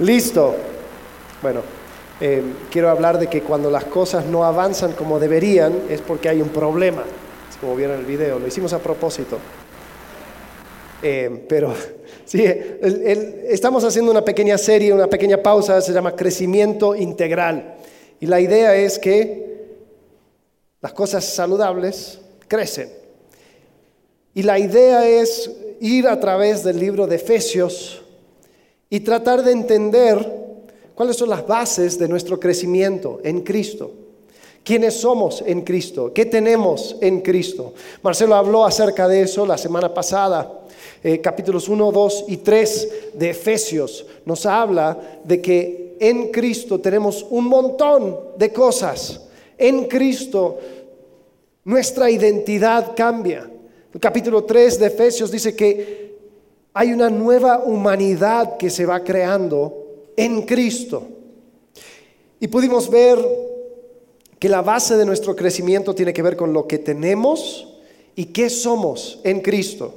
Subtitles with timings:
[0.00, 0.54] Listo.
[1.42, 1.62] Bueno,
[2.20, 6.40] eh, quiero hablar de que cuando las cosas no avanzan como deberían es porque hay
[6.40, 7.02] un problema.
[7.60, 9.38] Como vieron en el video, lo hicimos a propósito.
[11.02, 11.74] Eh, pero
[12.24, 17.74] sí, estamos haciendo una pequeña serie, una pequeña pausa, se llama Crecimiento Integral.
[18.20, 19.48] Y la idea es que
[20.80, 22.88] las cosas saludables crecen.
[24.32, 28.04] Y la idea es ir a través del libro de Efesios
[28.90, 30.38] y tratar de entender
[30.94, 33.92] cuáles son las bases de nuestro crecimiento en Cristo.
[34.64, 36.12] ¿Quiénes somos en Cristo?
[36.12, 37.72] ¿Qué tenemos en Cristo?
[38.02, 40.60] Marcelo habló acerca de eso la semana pasada.
[41.02, 47.24] Eh, capítulos 1, 2 y 3 de Efesios nos habla de que en Cristo tenemos
[47.30, 49.22] un montón de cosas.
[49.56, 50.58] En Cristo
[51.64, 53.50] nuestra identidad cambia.
[53.92, 56.07] El capítulo 3 de Efesios dice que
[56.78, 61.02] hay una nueva humanidad que se va creando en Cristo.
[62.38, 63.18] Y pudimos ver
[64.38, 67.66] que la base de nuestro crecimiento tiene que ver con lo que tenemos
[68.14, 69.92] y qué somos en Cristo.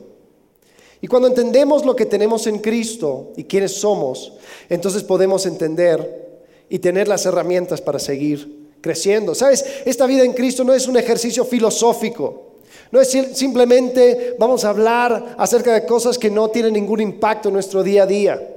[1.02, 4.34] Y cuando entendemos lo que tenemos en Cristo y quiénes somos,
[4.68, 9.36] entonces podemos entender y tener las herramientas para seguir creciendo.
[9.36, 9.64] ¿Sabes?
[9.86, 12.51] Esta vida en Cristo no es un ejercicio filosófico.
[12.92, 17.54] No es simplemente vamos a hablar acerca de cosas que no tienen ningún impacto en
[17.54, 18.50] nuestro día a día.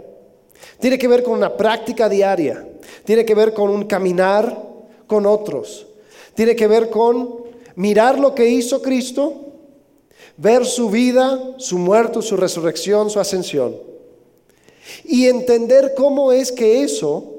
[0.81, 2.67] Tiene que ver con una práctica diaria.
[3.05, 4.61] Tiene que ver con un caminar
[5.07, 5.87] con otros.
[6.35, 7.45] Tiene que ver con
[7.77, 9.53] mirar lo que hizo Cristo,
[10.37, 13.77] ver su vida, su muerto, su resurrección, su ascensión.
[15.05, 17.35] Y entender cómo es que eso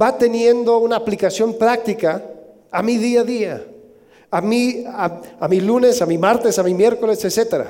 [0.00, 2.24] va teniendo una aplicación práctica
[2.72, 3.64] a mi día a día
[4.30, 7.66] a mi, a, mi lunes, a mi martes, a mi miércoles, etc.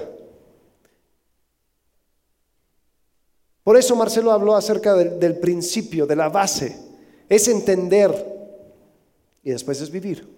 [3.63, 6.77] Por eso Marcelo habló acerca del principio, de la base.
[7.29, 8.35] Es entender
[9.43, 10.29] y después es vivir.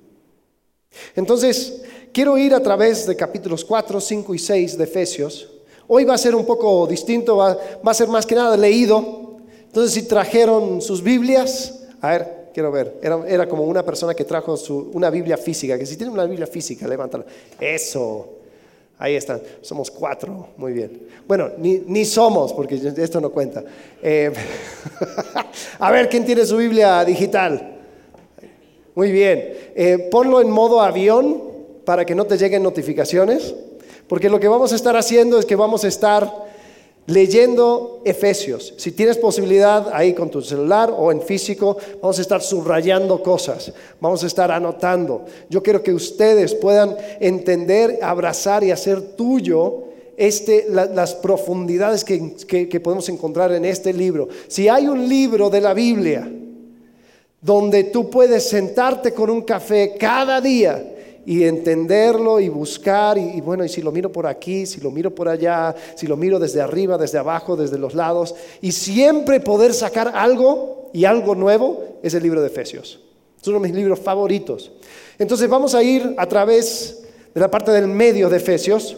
[1.14, 5.50] Entonces, quiero ir a través de capítulos 4, 5 y 6 de Efesios.
[5.88, 7.56] Hoy va a ser un poco distinto, va,
[7.86, 9.36] va a ser más que nada leído.
[9.66, 12.98] Entonces, si trajeron sus Biblias, a ver, quiero ver.
[13.02, 16.46] Era, como una persona que trajo su, una Biblia física, que si tiene una Biblia
[16.46, 17.26] física, levántala.
[17.60, 18.30] Eso.
[18.96, 19.42] Ahí están.
[19.60, 20.48] Somos cuatro.
[20.56, 21.02] Muy bien.
[21.28, 23.62] Bueno, ni, somos, porque esto no cuenta.
[24.02, 24.32] Eh,
[25.78, 27.76] a ver, ¿quién tiene su Biblia digital?
[28.94, 29.52] Muy bien.
[29.74, 31.42] Eh, ponlo en modo avión
[31.84, 33.54] para que no te lleguen notificaciones.
[34.08, 36.45] Porque lo que vamos a estar haciendo es que vamos a estar
[37.06, 38.74] leyendo Efesios.
[38.76, 43.72] Si tienes posibilidad ahí con tu celular o en físico, vamos a estar subrayando cosas,
[44.00, 45.24] vamos a estar anotando.
[45.48, 49.84] Yo quiero que ustedes puedan entender, abrazar y hacer tuyo
[50.16, 54.28] este, las profundidades que podemos encontrar en este libro.
[54.48, 56.30] Si hay un libro de la Biblia
[57.40, 60.95] donde tú puedes sentarte con un café cada día,
[61.26, 65.12] y entenderlo y buscar y, bueno, y si lo miro por aquí, si lo miro
[65.12, 69.74] por allá, si lo miro desde arriba, desde abajo, desde los lados, y siempre poder
[69.74, 73.00] sacar algo y algo nuevo, es el libro de Efesios.
[73.42, 74.70] Es uno de mis libros favoritos.
[75.18, 77.02] Entonces vamos a ir a través
[77.34, 78.96] de la parte del medio de Efesios,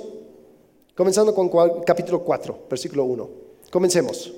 [0.95, 1.51] comenzando con
[1.85, 3.31] capítulo 4, versículo 1.
[3.71, 4.35] Comencemos.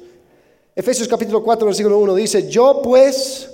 [0.77, 3.51] Efesios capítulo 4, versículo 1 dice, yo pues,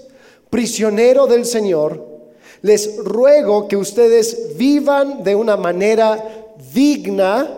[0.51, 2.16] prisionero del Señor,
[2.63, 6.23] les ruego que ustedes vivan de una manera
[6.73, 7.49] digna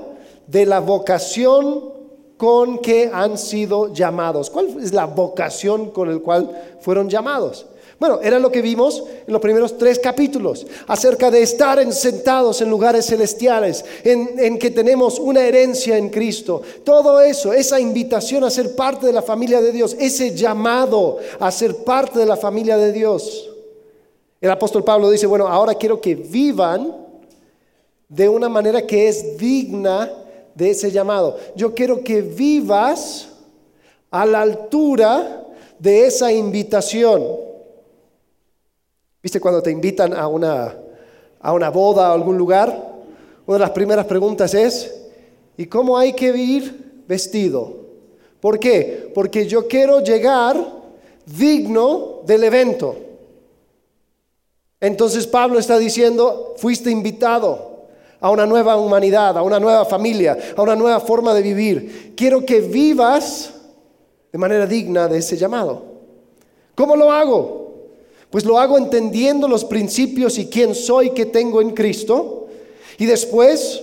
[0.47, 1.98] de la vocación
[2.36, 4.48] con que han sido llamados.
[4.48, 7.66] ¿Cuál es la vocación con la cual fueron llamados?
[7.98, 12.70] Bueno, era lo que vimos en los primeros tres capítulos, acerca de estar sentados en
[12.70, 16.62] lugares celestiales, en, en, que tenemos una herencia en Cristo.
[16.84, 21.50] Todo eso, esa invitación a ser parte de la familia de Dios, ese llamado a
[21.50, 23.50] ser parte de la familia de Dios.
[24.41, 26.94] El apóstol Pablo dice, bueno, ahora quiero que vivan
[28.09, 30.10] de una manera que es digna
[30.54, 31.37] de ese llamado.
[31.56, 33.28] Yo quiero que vivas
[34.10, 35.44] a la altura
[35.78, 37.24] de esa invitación.
[39.22, 40.74] ¿Viste cuando te invitan a una,
[41.41, 42.68] a una boda o algún lugar?
[43.47, 45.09] Una de las primeras preguntas es,
[45.57, 47.77] ¿y cómo hay que ir vestido?
[48.41, 49.10] ¿Por qué?
[49.15, 50.57] Porque yo quiero llegar
[51.27, 53.08] digno del evento.
[54.80, 57.86] Entonces Pablo está diciendo, fuiste invitado
[58.21, 62.15] a una nueva humanidad, a una nueva familia, a una nueva forma de vivir.
[62.16, 63.54] Quiero que vivas
[64.33, 65.83] de manera digna de ese llamado.
[66.75, 67.69] ¿Cómo lo hago?
[68.30, 72.47] Pues lo hago entendiendo los principios y quién soy que tengo en Cristo.
[72.98, 73.83] Y después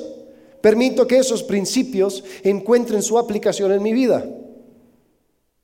[0.61, 4.25] permito que esos principios encuentren su aplicación en mi vida.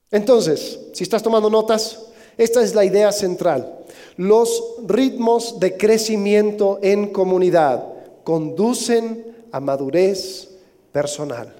[0.09, 2.07] Entonces, si estás tomando notas,
[2.37, 3.79] esta es la idea central.
[4.21, 7.87] Los ritmos de crecimiento en comunidad
[8.23, 10.47] conducen a madurez
[10.91, 11.51] personal.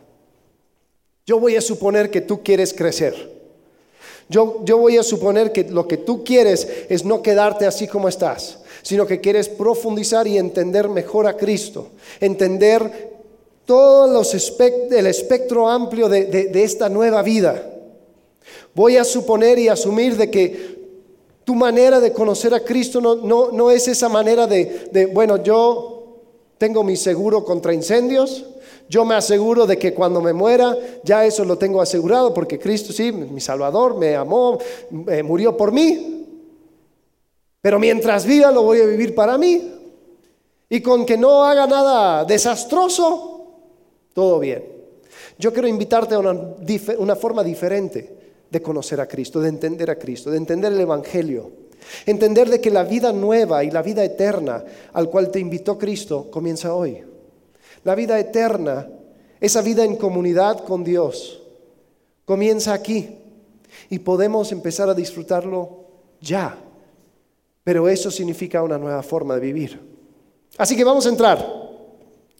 [1.26, 3.32] Yo voy a suponer que tú quieres crecer.
[4.30, 8.08] Yo, yo, voy a suponer que lo que tú quieres es no quedarte así como
[8.08, 11.88] estás, sino que quieres profundizar y entender mejor a Cristo,
[12.20, 13.10] entender
[13.66, 17.72] todo los el espectro amplio de, esta nueva vida.
[18.76, 20.71] Voy a suponer y asumir de que
[21.44, 25.42] tu manera de conocer a Cristo no, no, no es esa manera de, de, bueno,
[25.44, 26.02] yo
[26.58, 28.46] tengo mi seguro contra incendios,
[28.88, 32.94] yo me aseguro de que cuando me muera, ya eso lo tengo asegurado, porque Cristo,
[32.94, 34.60] sí, mi Salvador, me amó,
[35.08, 36.28] eh, murió por mí.
[37.62, 39.76] Pero mientras viva, lo voy a vivir para mí.
[40.70, 43.48] Y con que no haga nada desastroso,
[44.14, 44.64] todo bien.
[45.40, 46.56] Yo quiero invitarte a una,
[46.98, 48.21] una forma diferente
[48.52, 51.52] de conocer a Cristo, de entender a Cristo, de entender el Evangelio.
[52.06, 54.64] Entender de que la vida nueva y la vida eterna
[54.94, 57.04] al cual te invitó Cristo comienza hoy.
[57.84, 58.88] La vida eterna,
[59.40, 61.42] esa vida en comunidad con Dios,
[62.26, 63.18] comienza aquí
[63.90, 65.86] y podemos empezar a disfrutarlo
[66.20, 66.56] ya.
[67.64, 69.80] Pero eso significa una nueva forma de vivir.
[70.58, 71.62] Así que vamos a entrar.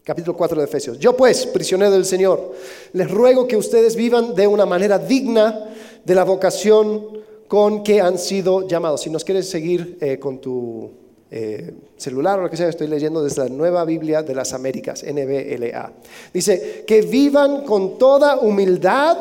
[0.04, 0.98] Capítulo 4 de Efesios.
[0.98, 2.52] Yo pues, prisionero del Señor,
[2.92, 5.71] les ruego que ustedes vivan de una manera digna
[6.04, 9.02] de la vocación con que han sido llamados.
[9.02, 10.90] Si nos quieres seguir eh, con tu
[11.30, 15.04] eh, celular o lo que sea, estoy leyendo desde la Nueva Biblia de las Américas,
[15.04, 15.92] NBLA.
[16.32, 19.18] Dice, que vivan con toda humildad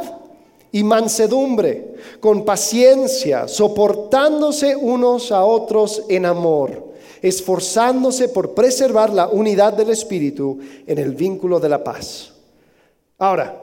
[0.71, 6.91] y mansedumbre, con paciencia, soportándose unos a otros en amor,
[7.21, 12.31] esforzándose por preservar la unidad del Espíritu en el vínculo de la paz.
[13.17, 13.61] Ahora,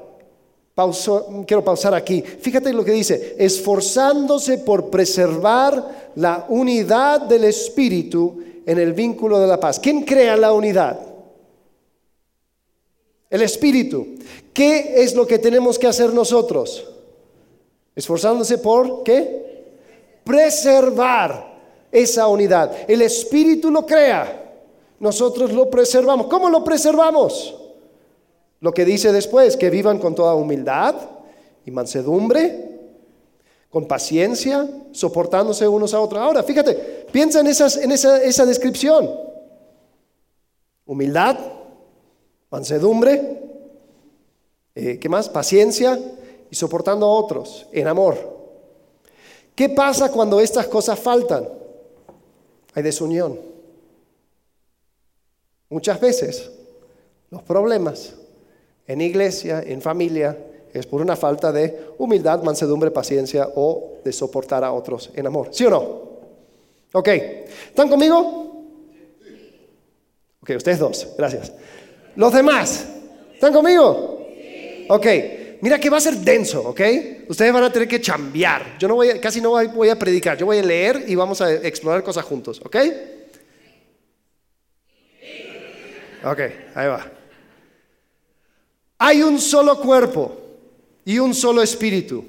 [1.47, 2.23] quiero pausar aquí.
[2.23, 9.47] Fíjate lo que dice, esforzándose por preservar la unidad del Espíritu en el vínculo de
[9.47, 9.81] la paz.
[9.81, 10.99] ¿Quién crea la unidad?
[13.31, 14.07] El Espíritu.
[14.53, 16.87] ¿Qué es lo que tenemos que hacer nosotros?
[17.95, 19.65] Esforzándose por, ¿qué?
[20.25, 21.59] Preservar
[21.91, 22.73] esa unidad.
[22.87, 24.45] El Espíritu lo crea.
[25.01, 26.29] Nosotros lo preservamos.
[26.29, 27.55] ¿Cómo lo preservamos?
[28.61, 30.95] Lo que dice después, que vivan con toda humildad
[31.65, 32.69] y mansedumbre,
[33.71, 36.21] con paciencia, soportándose unos a otros.
[36.21, 36.75] Ahora, fíjate,
[37.13, 39.09] piensa en, esa, descripción.
[40.87, 41.39] Humildad,
[42.51, 43.43] mansedumbre,
[44.75, 45.29] eh, ¿qué más?
[45.29, 45.99] Paciencia
[46.51, 48.39] y soportando a otros en amor.
[49.55, 51.49] ¿Qué pasa cuando estas cosas faltan?
[52.75, 53.39] Hay desunión.
[55.69, 56.51] Muchas veces
[57.31, 58.15] los problemas
[58.89, 60.37] en iglesia, en familia,
[60.73, 65.49] es por una falta de humildad, mansedumbre, paciencia o de soportar a otros en amor.
[65.53, 66.09] ¿Sí o no?
[66.93, 68.67] Ok, ¿están conmigo?
[70.41, 71.53] Ok, ustedes dos, gracias.
[72.17, 72.89] Los demás,
[73.35, 74.27] ¿están conmigo?
[74.89, 75.07] Ok,
[75.61, 76.81] mira que va a ser denso, ¿ok?
[77.29, 78.79] Ustedes van a tener que chambear.
[78.79, 81.53] Yo no voy casi no voy a predicar, yo voy a leer y vamos a
[81.53, 82.77] explorar cosas juntos, ¿ok?
[86.25, 86.41] Ok,
[86.75, 87.18] ahí va.
[88.99, 90.37] Hay un solo cuerpo
[91.05, 92.25] y un solo espíritu,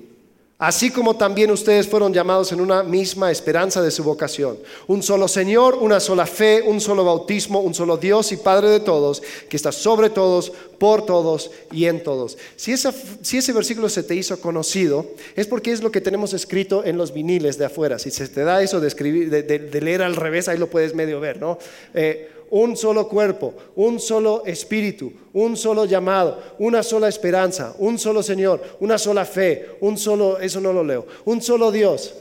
[0.59, 4.59] así como también ustedes fueron llamados en una misma esperanza de su vocación.
[4.85, 8.79] Un solo Señor, una sola fe, un solo bautismo, un solo Dios y Padre de
[8.81, 12.37] todos, que está sobre todos, por todos y en todos.
[12.55, 16.99] Si, ese versículo se te hizo conocido, es porque es lo que tenemos escrito en
[16.99, 17.97] los viniles de afuera.
[17.97, 21.19] Si se te da eso de, escribir, de, leer al revés, ahí lo puedes medio
[21.19, 21.57] ver, ¿no?
[21.95, 28.23] Eh, un solo cuerpo, un solo espíritu, un solo llamado, una sola esperanza, un solo
[28.23, 32.13] Señor, una sola fe, un solo, eso no lo leo, un solo Dios.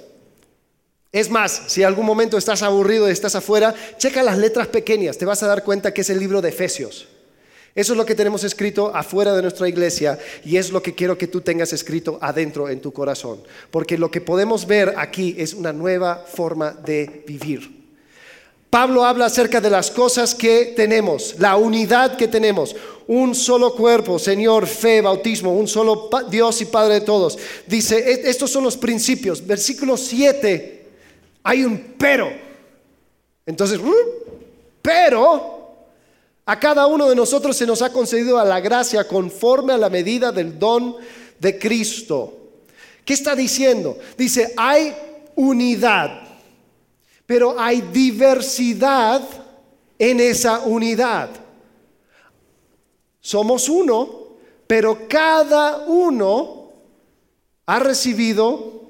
[1.11, 5.25] Es más, si algún momento estás aburrido y estás afuera, checa las letras pequeñas, te
[5.25, 7.09] vas a dar cuenta que es el libro de Efesios.
[7.75, 11.17] Eso es lo que tenemos escrito afuera de nuestra iglesia y es lo que quiero
[11.17, 13.41] que tú tengas escrito adentro en tu corazón.
[13.71, 17.78] Porque lo que podemos ver aquí es una nueva forma de vivir.
[18.71, 24.19] Pablo habla acerca de las cosas que tenemos, la unidad que tenemos, un solo cuerpo,
[24.19, 27.39] Señor, fe, bautismo, un solo Dios y Padre de todos.
[27.67, 29.45] Dice, e-, estos son los principios.
[29.47, 30.87] Versículo 7,
[31.43, 32.31] hay un pero.
[33.47, 33.95] Entonces, uh,
[34.83, 35.59] pero
[36.45, 39.89] a cada uno de nosotros se nos ha concedido a la gracia conforme a la
[39.89, 40.97] medida del don
[41.39, 42.35] de Cristo.
[43.03, 43.97] ¿Qué está diciendo?
[44.19, 44.95] Dice, hay
[45.35, 46.28] unidad
[47.29, 49.21] pero hay diversidad
[49.99, 51.29] en esa unidad.
[53.21, 54.29] Somos uno,
[54.67, 56.73] pero cada uno
[57.67, 58.81] ha recibido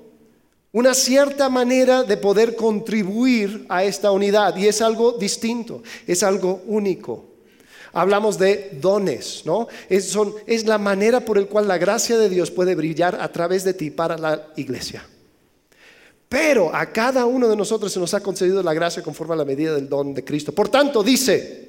[0.70, 6.62] una cierta manera de poder contribuir a esta unidad y es algo distinto, es algo
[6.68, 7.24] único.
[7.92, 9.66] Hablamos de dones, ¿no?
[9.88, 10.14] Es,
[10.64, 13.90] la manera por la cual la gracia de Dios puede brillar a través de ti
[13.90, 15.04] para la iglesia.
[16.28, 19.44] Pero a cada uno de nosotros se nos ha concedido la gracia conforme a la
[19.44, 20.52] medida del don de Cristo.
[20.52, 21.68] Por tanto, dice,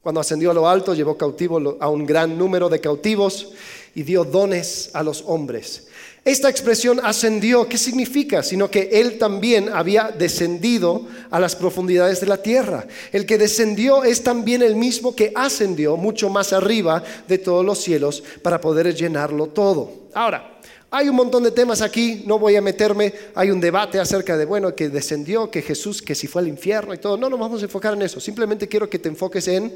[0.00, 3.52] cuando ascendió a lo alto, llevó cautivo a un gran número de cautivos
[3.94, 5.88] y dio dones a los hombres.
[6.24, 8.42] Esta expresión ascendió, ¿qué significa?
[8.42, 12.86] Sino que Él también había descendido a las profundidades de la tierra.
[13.12, 17.78] El que descendió es también el mismo que ascendió mucho más arriba de todos los
[17.78, 19.90] cielos para poder llenarlo todo.
[20.14, 20.53] Ahora,
[20.96, 24.44] hay un montón de temas aquí, no voy a meterme, hay un debate acerca de,
[24.44, 27.16] bueno, que descendió, que Jesús, que si fue al infierno y todo.
[27.16, 29.74] No nos vamos a enfocar en eso, simplemente quiero que te enfoques en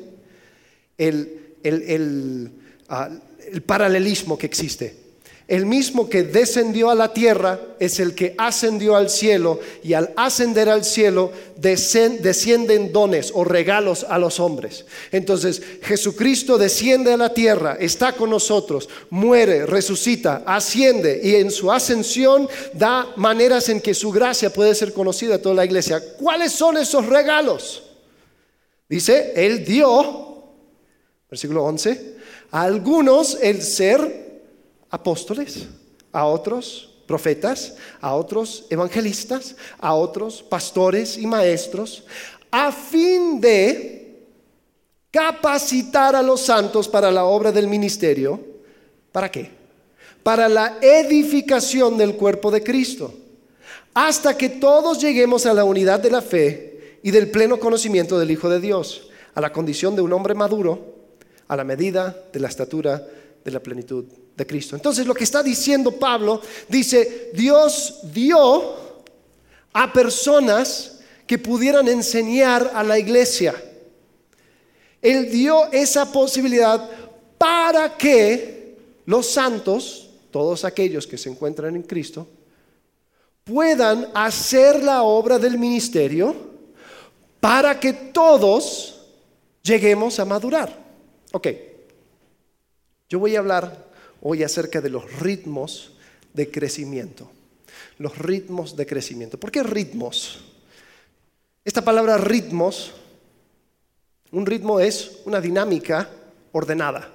[0.97, 2.53] el, el,
[2.89, 3.11] ah,
[3.51, 5.08] el paralelismo que existe.
[5.49, 10.13] El mismo que descendió a la tierra es el que ascendió al cielo y al
[10.15, 14.85] ascender al cielo descienden dones o regalos a los hombres.
[15.11, 21.73] Entonces Jesucristo desciende a la tierra, está con nosotros, muere, resucita, asciende y en su
[21.73, 26.03] ascensión da maneras en que su gracia puede ser conocida a toda la iglesia.
[26.19, 27.85] ¿Cuáles son esos regalos?
[28.87, 30.45] Dice, Él dio,
[31.31, 32.17] versículo 11,
[32.51, 34.18] a algunos el ser
[34.91, 35.69] apóstoles,
[36.13, 42.05] a otros profetas, a otros evangelistas, a otros pastores y maestros,
[42.51, 44.27] a fin de
[45.11, 48.39] capacitar a los santos para la obra del ministerio.
[49.11, 49.51] ¿Para qué?
[50.23, 53.15] Para la edificación del cuerpo de Cristo,
[53.95, 58.31] hasta que todos lleguemos a la unidad de la fe y del pleno conocimiento del
[58.31, 60.95] Hijo de Dios, a la condición de un hombre maduro,
[61.47, 63.07] a la medida de la estatura
[63.43, 64.05] de la plenitud
[64.39, 64.77] de Cristo.
[64.77, 68.77] Entonces lo que está diciendo Pablo dice, Dios dio
[69.73, 73.55] a personas que pudieran enseñar a la iglesia.
[75.03, 76.89] Él dio esa posibilidad
[77.37, 78.77] para que
[79.07, 82.27] los santos, todos aquellos que se encuentran en Cristo,
[83.43, 86.35] puedan hacer la obra del ministerio
[87.41, 89.01] para que todos
[89.63, 90.87] lleguemos a madurar.
[91.33, 91.49] Ok,
[93.09, 93.88] yo voy a hablar
[94.23, 95.93] hoy acerca de los ritmos
[96.35, 97.31] de crecimiento.
[97.99, 99.39] Los ritmos de crecimiento.
[99.39, 100.45] ¿Por qué ritmos?
[101.65, 102.93] Esta palabra ritmos,
[104.31, 106.09] un ritmo es una dinámica
[106.53, 107.13] ordenada.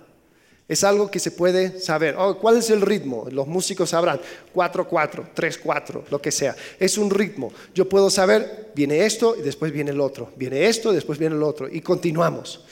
[0.68, 2.16] Es algo que se puede saber.
[2.18, 3.28] Oh, ¿Cuál es el ritmo?
[3.30, 4.20] Los músicos sabrán.
[4.56, 6.56] 4-4, 3-4, lo que sea.
[6.80, 7.52] Es un ritmo.
[7.76, 10.32] Yo puedo saber, viene esto y después viene el otro.
[10.38, 11.68] Viene esto y después viene el otro.
[11.70, 12.64] Y continuamos.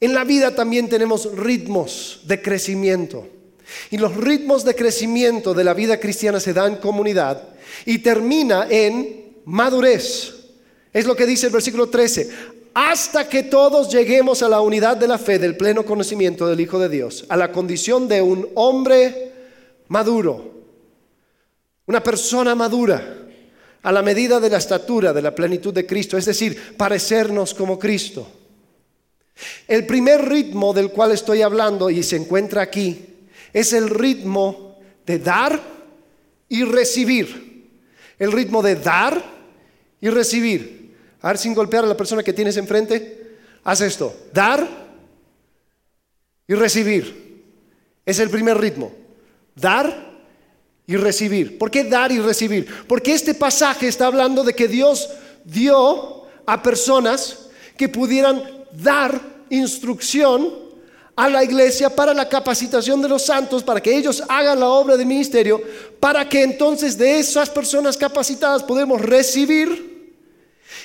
[0.00, 3.28] En la vida también tenemos ritmos de crecimiento.
[3.90, 7.42] Y los ritmos de crecimiento de la vida cristiana se dan en comunidad
[7.84, 10.34] y termina en madurez.
[10.92, 12.56] Es lo que dice el versículo 13.
[12.74, 16.78] Hasta que todos lleguemos a la unidad de la fe, del pleno conocimiento del Hijo
[16.78, 19.32] de Dios, a la condición de un hombre
[19.88, 20.52] maduro,
[21.86, 23.26] una persona madura,
[23.82, 27.78] a la medida de la estatura, de la plenitud de Cristo, es decir, parecernos como
[27.78, 28.26] Cristo.
[29.68, 33.15] El primer ritmo del cual estoy hablando y se encuentra aquí
[33.52, 35.60] es el ritmo de dar
[36.48, 37.70] y recibir.
[38.18, 39.22] El ritmo de dar
[40.00, 40.94] y recibir.
[41.22, 43.36] A ver sin golpear a la persona que tienes enfrente.
[43.64, 44.14] Haz esto.
[44.32, 44.66] Dar
[46.46, 47.42] y recibir.
[48.04, 48.92] Es el primer ritmo.
[49.54, 50.14] Dar
[50.86, 51.58] y recibir.
[51.58, 52.66] ¿Por qué dar y recibir?
[52.86, 55.08] Porque este pasaje está hablando de que Dios
[55.44, 60.65] dio a personas que pudieran dar instrucción
[61.16, 64.98] a la iglesia para la capacitación de los santos, para que ellos hagan la obra
[64.98, 65.62] de ministerio,
[65.98, 70.14] para que entonces de esas personas capacitadas podemos recibir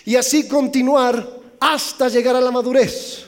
[0.06, 1.28] y así continuar
[1.60, 3.26] hasta llegar a la madurez.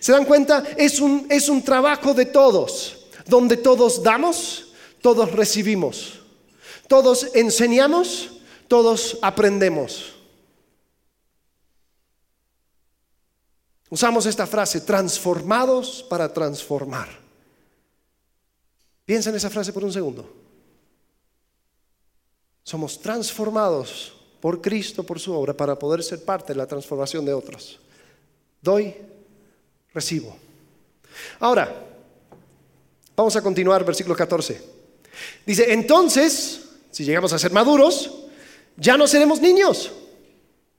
[0.00, 0.64] ¿Se dan cuenta?
[0.78, 4.72] Es un, es un trabajo de todos, donde todos damos,
[5.02, 6.20] todos recibimos,
[6.88, 8.30] todos enseñamos,
[8.66, 10.11] todos aprendemos.
[13.92, 17.10] Usamos esta frase, transformados para transformar.
[19.04, 20.32] Piensa en esa frase por un segundo.
[22.64, 27.34] Somos transformados por Cristo, por su obra, para poder ser parte de la transformación de
[27.34, 27.80] otros.
[28.62, 28.94] Doy,
[29.92, 30.38] recibo.
[31.38, 31.70] Ahora,
[33.14, 34.58] vamos a continuar, versículo 14.
[35.44, 38.10] Dice, entonces, si llegamos a ser maduros,
[38.74, 39.92] ya no seremos niños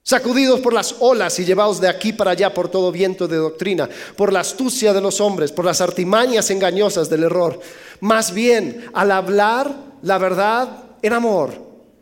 [0.04, 3.88] sacudidos por las olas y llevados de aquí para allá por todo viento de doctrina,
[4.16, 7.58] por la astucia de los hombres, por las artimañas engañosas del error.
[8.00, 11.54] Más bien, al hablar la verdad en amor,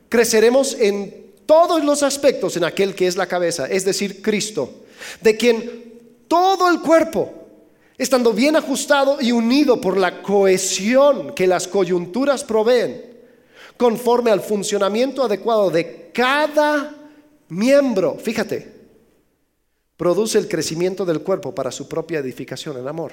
[0.09, 4.83] creceremos en todos los aspectos en aquel que es la cabeza, es decir, Cristo,
[5.21, 5.93] de quien
[6.27, 7.33] todo el cuerpo,
[7.97, 13.13] estando bien ajustado y unido por la cohesión que las coyunturas proveen,
[13.77, 17.02] conforme al funcionamiento adecuado de cada
[17.53, 18.67] miembro, fíjate,
[19.97, 23.13] produce el crecimiento del cuerpo para su propia edificación en amor.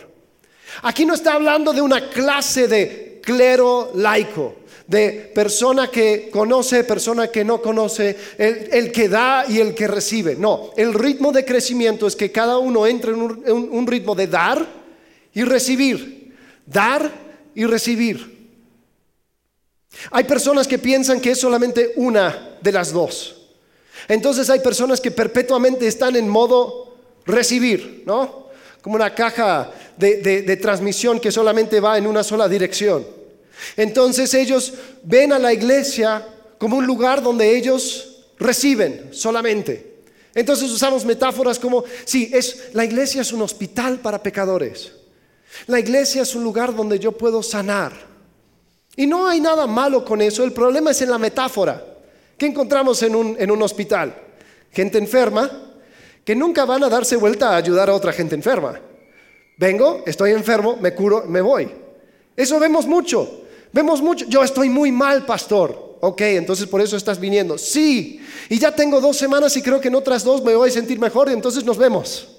[0.84, 4.55] Aquí no está hablando de una clase de clero laico,
[4.88, 10.36] de persona que conoce, persona que no conoce, el, que da y el que recibe.
[10.36, 14.65] No, el ritmo de crecimiento es que cada uno entre en un ritmo de dar
[15.34, 17.12] y recibir, dar
[17.53, 18.39] y recibir.
[20.12, 23.38] Hay personas que piensan que es solamente una de las dos.
[24.10, 28.50] Entonces hay personas que perpetuamente están en modo recibir, ¿no?
[28.82, 33.06] Como una caja de, transmisión que solamente va en una sola dirección.
[33.78, 34.74] Entonces ellos
[35.04, 36.25] ven a la iglesia
[36.58, 40.00] como un lugar donde ellos reciben solamente.
[40.34, 44.92] Entonces usamos metáforas como, sí, es, la iglesia es un hospital para pecadores.
[45.68, 47.94] La iglesia es un lugar donde yo puedo sanar.
[48.96, 51.88] Y no hay nada malo con eso, el problema es en la metáfora.
[52.39, 54.15] ¿Qué encontramos en un, en un hospital?
[54.72, 55.75] Gente enferma
[56.24, 58.79] que nunca van a darse vuelta a ayudar a otra gente enferma.
[59.58, 61.69] Vengo, estoy enfermo, me curo, me voy.
[62.38, 63.43] Eso vemos mucho.
[63.74, 64.25] Vemos mucho.
[64.29, 65.98] Yo estoy muy mal, pastor.
[66.00, 67.58] Ok, entonces por eso estás viniendo.
[67.58, 70.72] Sí, y ya tengo dos semanas y creo que en otras dos me voy a
[70.72, 72.38] sentir mejor y entonces nos vemos.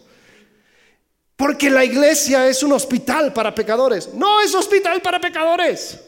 [1.37, 4.15] Porque la iglesia es un hospital para pecadores.
[4.15, 5.99] No es hospital para pecadores.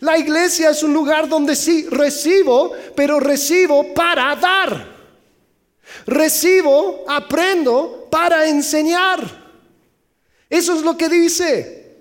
[0.00, 4.96] La iglesia es un lugar donde sí recibo, pero recibo para dar.
[6.06, 9.46] Recibo, aprendo para enseñar.
[10.50, 11.96] Eso es lo que dice.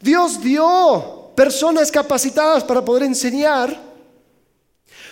[0.00, 3.80] Dios dio personas capacitadas para poder enseñar,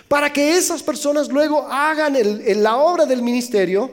[0.08, 2.16] para que esas personas luego hagan
[2.62, 3.90] la obra del ministerio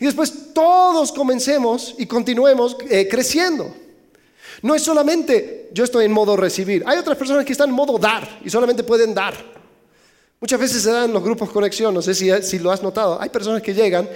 [0.00, 3.74] y después todos comencemos y continuemos eh, creciendo.
[4.64, 6.82] No es solamente yo estoy en modo recibir.
[6.86, 9.34] Hay otras personas que están en modo dar y solamente pueden dar.
[10.40, 13.20] Muchas veces se dan los grupos conexión, no sé si, lo has notado.
[13.20, 14.08] Hay personas que llegan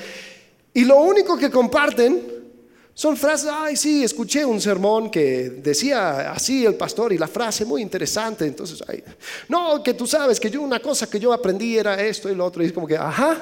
[0.72, 2.22] y lo único que comparten
[2.94, 7.66] son frases, ay sí, escuché un sermón que decía así el pastor y la frase
[7.66, 8.46] muy interesante.
[8.46, 9.04] Entonces, ay,
[9.50, 12.46] no, que tú sabes que yo una cosa que yo aprendí era esto y lo
[12.46, 12.62] otro.
[12.62, 13.37] Y es como que, ajá.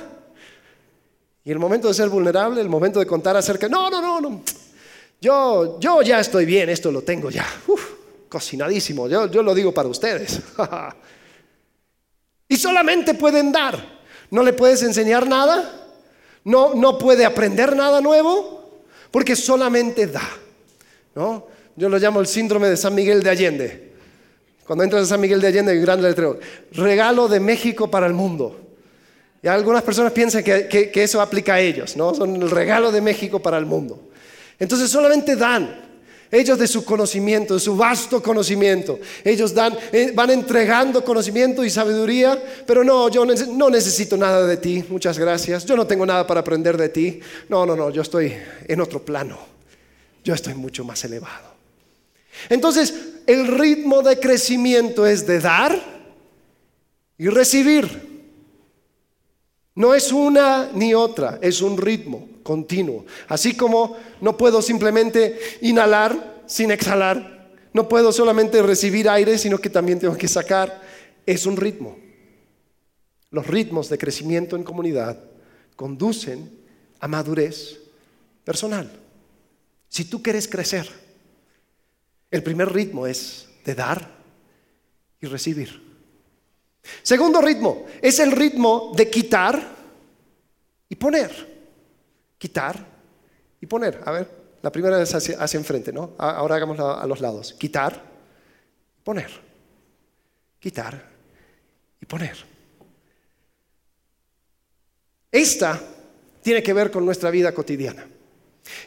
[1.45, 4.43] Y el momento de ser vulnerable, el momento de contar acerca, no, no, no, no.
[5.21, 7.47] Yo, yo ya estoy bien, esto lo tengo ya.
[8.29, 10.41] cocinadísimo, yo, yo lo digo para ustedes.
[12.49, 13.97] y solamente pueden dar.
[14.31, 15.89] No le puedes enseñar nada.
[16.45, 18.81] No, no puede aprender nada nuevo.
[19.11, 20.29] Porque solamente da.
[21.15, 21.47] ¿no?
[21.77, 23.93] Yo lo llamo el síndrome de San Miguel de Allende.
[24.67, 26.39] Cuando entras a San Miguel de Allende hay un gran letrero.
[26.73, 28.61] Regalo de México para el mundo.
[29.43, 32.15] Y algunas personas piensan que, que eso aplica a ellos, ¿no?
[32.15, 34.06] Son el regalo de México para el mundo.
[34.59, 35.87] Entonces solamente dan.
[36.31, 38.99] Ellos de su conocimiento, de su vasto conocimiento.
[39.23, 44.57] Ellos dan, eh, van entregando conocimiento y sabiduría, pero no, yo no necesito nada de
[44.57, 45.65] ti, muchas gracias.
[45.65, 47.21] Yo no tengo nada para aprender de ti.
[47.49, 48.35] No, no, no, yo estoy
[48.67, 49.39] en otro plano.
[50.25, 51.55] Yo estoy mucho más elevado.
[52.49, 52.93] Entonces,
[53.27, 55.81] el ritmo de crecimiento es de dar
[57.19, 58.17] y recibir.
[59.77, 63.05] No es una ni otra, es un ritmo continuo.
[63.27, 69.69] Así como no puedo simplemente inhalar sin exhalar, no puedo solamente recibir aire, sino que
[69.69, 70.81] también tengo que sacar,
[71.27, 71.99] es un ritmo.
[73.33, 75.19] Los ritmos de crecimiento en comunidad
[75.75, 76.49] conducen
[77.01, 77.81] a madurez
[78.45, 78.93] personal.
[79.89, 80.89] Si tú quieres crecer,
[82.31, 84.09] el primer ritmo es de dar
[85.21, 85.83] y recibir.
[87.03, 89.77] Segundo ritmo es el ritmo de quitar
[90.89, 91.56] y poner.
[92.39, 92.85] Quitar
[93.61, 94.01] y poner.
[94.05, 94.31] A ver,
[94.63, 96.13] la primera es hacia, enfrente, ¿no?
[96.19, 97.55] Ahora hagámoslo a los lados.
[97.55, 98.03] Quitar
[99.05, 99.31] poner.
[100.59, 101.09] Quitar
[102.01, 102.37] y poner.
[105.31, 105.81] Esta
[106.43, 108.09] tiene que ver con nuestra vida cotidiana.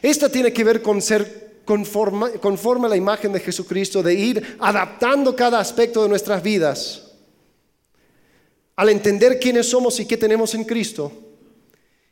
[0.02, 5.36] Esta tiene que ver con ser conforme a la imagen de Jesucristo, de ir adaptando
[5.36, 7.06] cada aspecto de nuestras vidas
[8.74, 11.29] al entender quiénes somos y qué tenemos en Cristo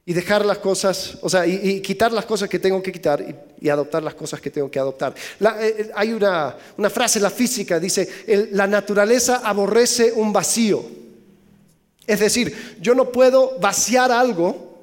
[0.08, 3.22] y dejar las cosas, o sea, y, quitar las cosas que tengo que quitar
[3.60, 5.14] y, adoptar las cosas que tengo que adoptar.
[5.14, 6.56] Eh, eh, hay una,
[6.88, 8.08] frase en la física, dice,
[8.52, 10.82] la naturaleza aborrece un vacío.
[12.06, 14.80] Es decir, yo no puedo vaciar algo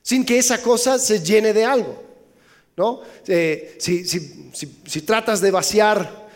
[0.00, 2.02] sin que esa cosa se llene de algo.
[2.78, 3.02] ¿no?
[3.26, 6.28] Eh, si, tratas de vaciar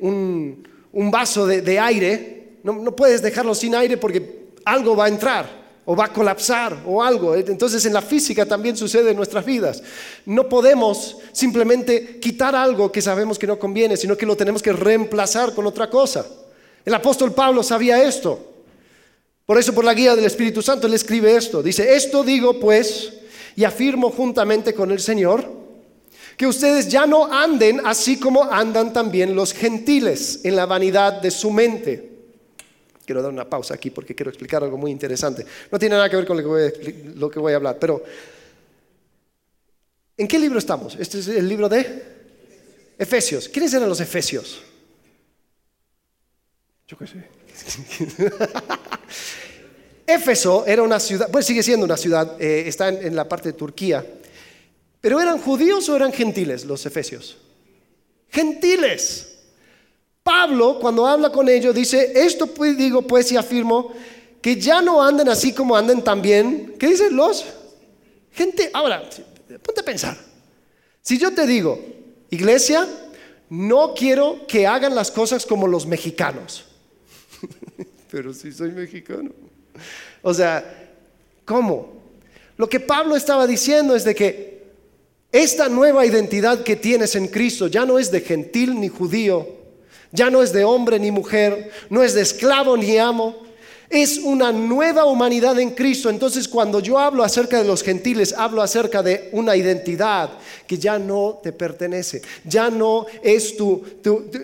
[0.00, 5.61] un, vaso de aire, No, no puedes dejarlo sin aire porque algo va a entrar
[5.84, 7.34] o va a colapsar o algo.
[7.34, 9.82] Entonces en la física también sucede en nuestras vidas.
[10.26, 14.72] No podemos simplemente quitar algo que sabemos que no conviene, sino que lo tenemos que
[14.72, 16.24] reemplazar con otra cosa.
[16.84, 18.48] El apóstol Pablo sabía esto.
[19.44, 21.62] Por eso por la guía del Espíritu Santo él escribe esto.
[21.62, 23.14] Dice, esto digo pues
[23.56, 25.62] y afirmo juntamente con el Señor,
[26.36, 31.30] que ustedes ya no anden así como andan también los gentiles en la vanidad de
[31.30, 32.11] su mente
[33.04, 35.44] Quiero dar una pausa aquí porque quiero explicar algo muy interesante.
[35.70, 36.42] No tiene nada que ver con lo
[37.30, 38.02] que voy a, hablar, pero
[40.16, 40.96] ¿en qué libro estamos?
[40.98, 42.02] Este es el libro de
[42.98, 43.48] Efesios.
[43.48, 44.62] ¿Quiénes eran los Efesios?
[46.86, 47.24] Yo qué sé.
[50.06, 53.52] Éfeso era una ciudad, pues sigue siendo una ciudad, eh, está en la parte de
[53.54, 54.04] Turquía,
[55.02, 57.36] pero ¿eran judíos o eran gentiles los efesios?
[58.30, 59.31] Gentiles.
[60.22, 63.92] Pablo, cuando habla con ellos, dice, esto pues digo pues y afirmo,
[64.40, 67.44] que ya no anden así como anden también, ¿qué dicen los?
[68.32, 69.02] Gente, ahora,
[69.62, 70.16] ponte a pensar.
[71.00, 71.78] Si yo te digo,
[72.30, 72.88] iglesia,
[73.50, 76.64] no quiero que hagan las cosas como los mexicanos.
[78.10, 79.30] Pero si soy mexicano.
[80.22, 80.90] O sea,
[81.44, 82.00] ¿cómo?
[82.56, 84.62] Lo que Pablo estaba diciendo es de que
[85.32, 89.61] esta nueva identidad que tienes en Cristo ya no es de gentil ni judío,
[90.12, 93.34] ya no es de hombre ni mujer, no es de esclavo ni amo.
[93.88, 96.08] Es una nueva humanidad en Cristo.
[96.08, 100.30] Entonces cuando yo hablo acerca de los gentiles, hablo acerca de una identidad
[100.66, 102.22] que ya no te pertenece.
[102.44, 103.84] Ya no es, tu,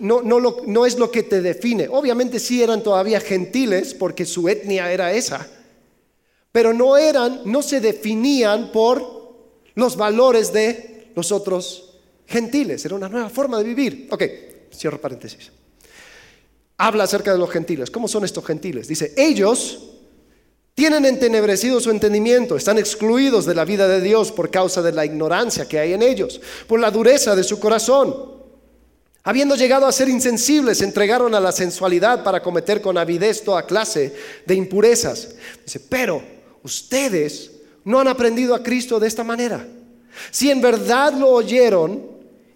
[0.00, 1.88] no, no es lo que te define.
[1.88, 5.46] Obviamente sí eran todavía gentiles porque su etnia era esa.
[6.52, 9.02] Pero no eran, no se definían por
[9.74, 11.94] los valores de los otros
[12.26, 12.84] gentiles.
[12.84, 14.08] Era una nueva forma de vivir.
[14.10, 14.24] Ok,
[14.70, 15.57] cierro paréntesis
[16.78, 17.90] habla acerca de los gentiles.
[17.90, 18.88] ¿Cómo son estos gentiles?
[18.88, 19.80] Dice, ellos
[20.74, 25.04] tienen entenebrecido su entendimiento, están excluidos de la vida de Dios por causa de la
[25.04, 28.38] ignorancia que hay en ellos, por la dureza de su corazón.
[29.24, 33.66] Habiendo llegado a ser insensibles, se entregaron a la sensualidad para cometer con avidez toda
[33.66, 34.14] clase
[34.46, 35.34] de impurezas.
[35.64, 36.22] Dice, pero
[36.62, 37.50] ustedes
[37.84, 39.66] no han aprendido a Cristo de esta manera.
[40.30, 42.06] Si en verdad lo oyeron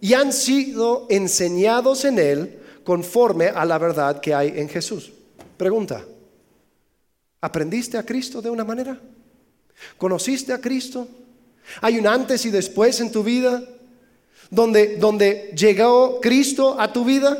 [0.00, 5.12] y han sido enseñados en Él, conforme a la verdad que hay en Jesús.
[5.56, 6.04] Pregunta,
[7.40, 8.98] ¿aprendiste a Cristo de una manera?
[9.96, 11.06] ¿Conociste a Cristo?
[11.80, 13.62] ¿Hay un antes y después en tu vida?
[14.50, 17.38] ¿Donde, donde llegó Cristo a tu vida?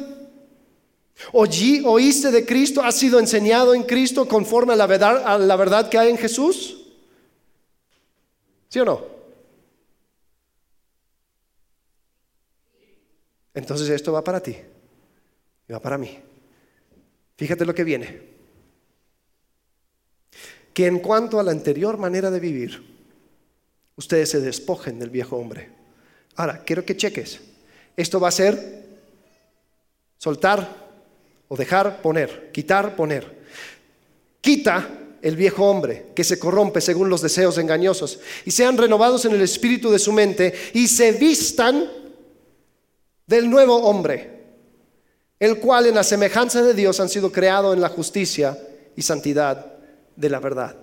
[1.33, 2.83] ¿Oíste de Cristo?
[2.83, 6.79] ¿Has sido enseñado en Cristo conforme a la verdad que hay en Jesús?
[8.69, 9.13] ¿Sí o no?
[13.55, 14.57] Entonces esto va para ti
[15.73, 16.19] va para mí.
[17.37, 18.33] Fíjate lo que viene.
[20.73, 22.83] Que en cuanto a la anterior manera de vivir,
[23.97, 25.69] ustedes se despojen del viejo hombre.
[26.37, 27.41] Ahora, quiero que cheques.
[27.97, 28.83] Esto va a ser
[30.19, 30.83] soltar
[31.49, 33.43] o dejar, poner, quitar, poner.
[34.41, 34.89] Quita
[35.21, 39.43] el viejo hombre que se corrompe según los deseos engañosos y sean renovados en el
[39.43, 41.89] espíritu de su mente y se vistan
[43.27, 44.42] del nuevo hombre
[45.43, 48.57] el cual en la semejanza de Dios han sido creados en la justicia
[48.95, 49.73] y santidad
[50.15, 50.77] de la verdad.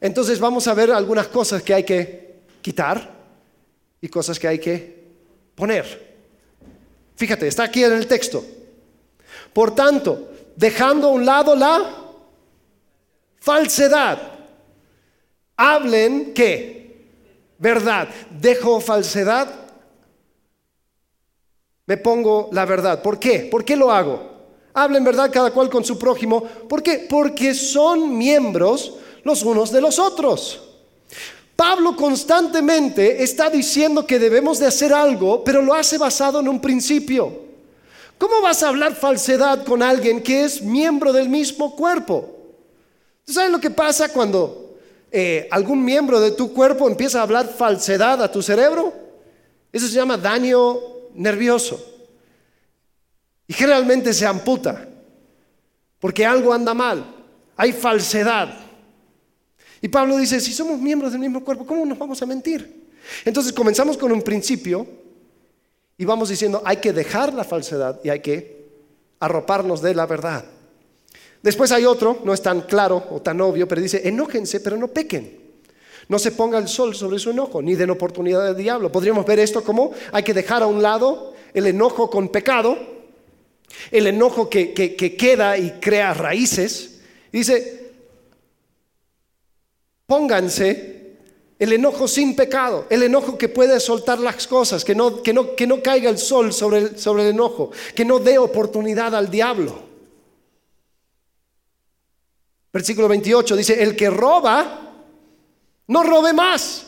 [0.00, 3.08] Entonces vamos a ver algunas cosas que hay que quitar
[4.00, 5.04] y cosas que hay que
[5.54, 6.16] poner.
[7.14, 8.44] Fíjate, está aquí en el texto.
[9.52, 11.88] Por tanto, dejando a un lado la
[13.38, 14.18] falsedad,
[15.56, 17.06] hablen qué?
[17.58, 18.08] Verdad.
[18.40, 19.48] Dejo falsedad,
[21.88, 23.00] me pongo la verdad.
[23.00, 23.48] ¿Por qué?
[23.50, 24.20] ¿Por qué lo hago?
[24.74, 26.42] Hablen verdad cada cual con su prójimo.
[26.42, 27.06] ¿Por qué?
[27.08, 28.92] Porque son miembros
[29.24, 30.60] los unos de los otros.
[31.56, 36.60] Pablo constantemente está diciendo que debemos de hacer algo, pero lo hace basado en un
[36.60, 37.32] principio.
[38.18, 42.36] ¿Cómo vas a hablar falsedad con alguien que es miembro del mismo cuerpo?
[43.26, 44.76] ¿Sabes lo que pasa cuando
[45.10, 48.92] eh, algún miembro de tu cuerpo empieza a hablar falsedad a tu cerebro?
[49.72, 51.84] Eso se llama daño nervioso.
[53.46, 54.88] Y generalmente se amputa,
[55.98, 57.04] porque algo anda mal,
[57.56, 58.54] hay falsedad.
[59.80, 62.88] Y Pablo dice, si somos miembros del mismo cuerpo, ¿cómo nos vamos a mentir?
[63.24, 64.86] Entonces comenzamos con un principio
[65.96, 68.68] y vamos diciendo, hay que dejar la falsedad y hay que
[69.20, 70.44] arroparnos de la verdad.
[71.42, 74.88] Después hay otro, no es tan claro o tan obvio, pero dice, enójense, pero no
[74.88, 75.37] pequen.
[76.08, 78.90] No se ponga el sol sobre su enojo, ni den oportunidad del diablo.
[78.90, 82.76] Podríamos ver esto como hay que dejar a un lado el enojo con pecado
[83.90, 87.00] el enojo que, que queda y crea raíces.
[87.32, 87.92] Dice,
[90.06, 91.16] pónganse
[91.58, 95.56] el enojo sin pecado, el enojo que puede soltar las cosas, que no, que no,
[95.56, 99.30] que no caiga el sol sobre el, sobre el enojo, que no dé oportunidad al
[99.30, 99.88] diablo.
[102.72, 104.87] Versículo 28 dice, el que roba,
[105.88, 106.84] no robe más,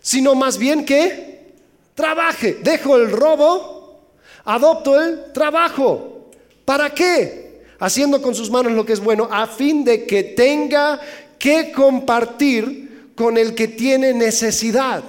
[0.00, 1.54] sino más bien que
[1.94, 2.54] trabaje.
[2.62, 4.12] Dejo el robo,
[4.44, 6.30] adopto el trabajo.
[6.64, 7.66] ¿Para qué?
[7.78, 11.00] Haciendo con sus manos lo que es bueno, a fin de que tenga
[11.38, 15.02] que compartir con el que tiene necesidad.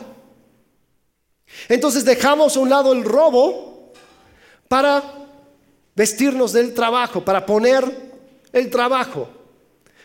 [1.70, 3.92] Entonces dejamos a un lado el robo
[4.68, 5.04] para
[5.96, 8.12] vestirnos del trabajo, para poner
[8.52, 9.30] el trabajo.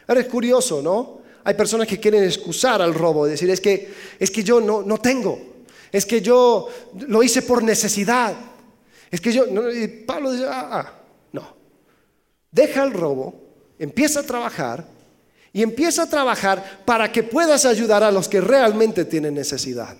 [0.07, 1.16] Ahora es curioso, ¿no?
[1.47, 4.99] Hay personas que quieren excusar al robo, decir, es que, es que yo no, no
[4.99, 6.69] tengo, es que yo
[7.07, 8.35] lo hice por necesidad,
[9.09, 10.93] es que yo, no, y Pablo dice, ah, ah,
[11.31, 11.57] no,
[12.51, 13.33] deja el robo,
[13.79, 14.89] empieza a trabajar
[15.53, 19.97] y empieza a trabajar para que puedas ayudar a los que realmente tienen necesidad.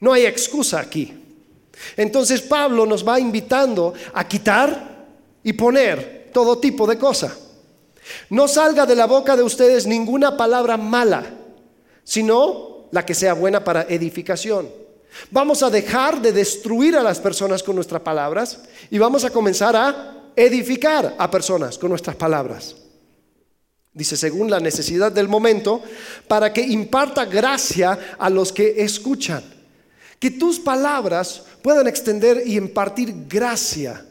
[0.00, 1.14] No hay excusa aquí.
[1.96, 5.06] Entonces Pablo nos va invitando a quitar
[5.44, 7.49] y poner todo tipo de cosas.
[8.28, 11.24] No salga de la boca de ustedes ninguna palabra mala,
[12.04, 14.68] sino la que sea buena para edificación.
[15.30, 19.76] Vamos a dejar de destruir a las personas con nuestras palabras y vamos a comenzar
[19.76, 22.76] a edificar a personas con nuestras palabras.
[23.92, 25.82] Dice, según la necesidad del momento,
[26.28, 29.42] para que imparta gracia a los que escuchan.
[30.20, 34.04] Que tus palabras puedan extender y impartir gracia.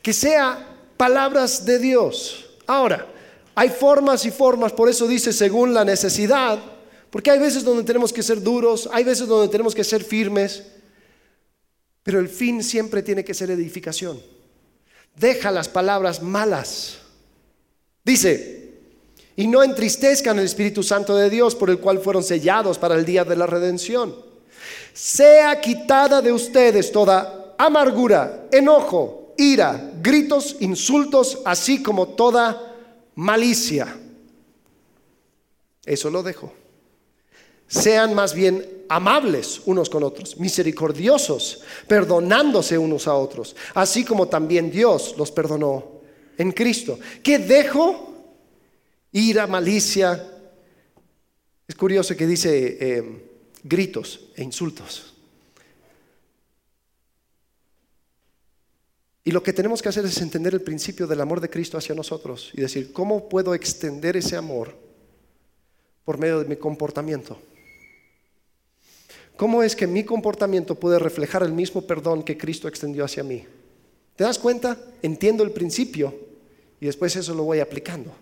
[0.00, 2.46] Que sea palabras de Dios.
[2.66, 3.06] Ahora,
[3.54, 6.58] hay formas y formas, por eso dice según la necesidad,
[7.10, 10.64] porque hay veces donde tenemos que ser duros, hay veces donde tenemos que ser firmes,
[12.02, 14.20] pero el fin siempre tiene que ser edificación.
[15.16, 16.98] Deja las palabras malas.
[18.04, 18.60] Dice,
[19.36, 23.04] y no entristezcan el Espíritu Santo de Dios por el cual fueron sellados para el
[23.04, 24.14] día de la redención.
[24.92, 32.69] Sea quitada de ustedes toda amargura, enojo, ira, gritos, insultos, así como toda
[33.14, 33.96] malicia.
[35.84, 36.52] Eso lo dejo.
[37.66, 44.70] Sean más bien amables unos con otros, misericordiosos, perdonándose unos a otros, así como también
[44.70, 46.00] Dios los perdonó
[46.36, 46.98] en Cristo.
[47.22, 48.10] ¿Qué dejo?
[49.12, 50.26] ira, malicia.
[51.66, 53.04] Es curioso que dice eh,
[53.62, 55.09] gritos e insultos.
[59.30, 61.94] Y lo que tenemos que hacer es entender el principio del amor de Cristo hacia
[61.94, 64.74] nosotros y decir, ¿cómo puedo extender ese amor
[66.04, 67.38] por medio de mi comportamiento?
[69.36, 73.46] ¿Cómo es que mi comportamiento puede reflejar el mismo perdón que Cristo extendió hacia mí?
[74.16, 74.76] ¿Te das cuenta?
[75.00, 76.12] Entiendo el principio
[76.80, 78.12] y después eso lo voy aplicando.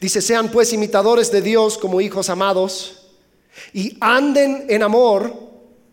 [0.00, 3.10] Dice, sean pues imitadores de Dios como hijos amados
[3.74, 5.30] y anden en amor,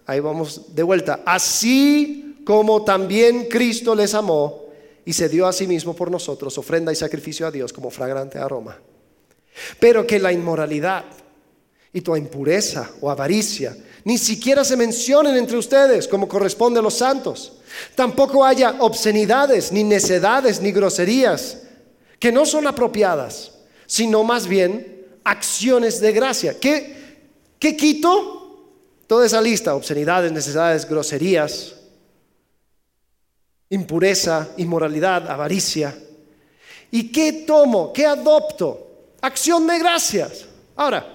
[0.06, 4.66] ahí vamos de vuelta, así como también Cristo les amó
[5.04, 8.38] y se dio a sí mismo por nosotros, ofrenda y sacrificio a Dios como fragrante
[8.38, 8.78] aroma.
[9.80, 11.04] Pero que la inmoralidad
[11.92, 16.94] y tu impureza o avaricia ni siquiera se mencionen entre ustedes como corresponde a los
[16.94, 17.54] santos.
[17.96, 21.64] Tampoco haya obscenidades, ni necedades, ni groserías,
[22.20, 23.52] que no son apropiadas
[23.86, 26.60] sino más bien acciones de gracia.
[26.60, 27.20] ¿Qué,
[27.60, 28.42] qué quito?
[29.08, 31.75] Toda esa lista, obscenidades, necesidades, groserías,
[33.76, 35.96] impureza, inmoralidad, avaricia.
[36.92, 37.94] ¿Y qué tomo?
[37.94, 39.14] ¿Qué adopto?
[39.22, 40.46] Acción de gracias.
[40.76, 41.06] Ahora,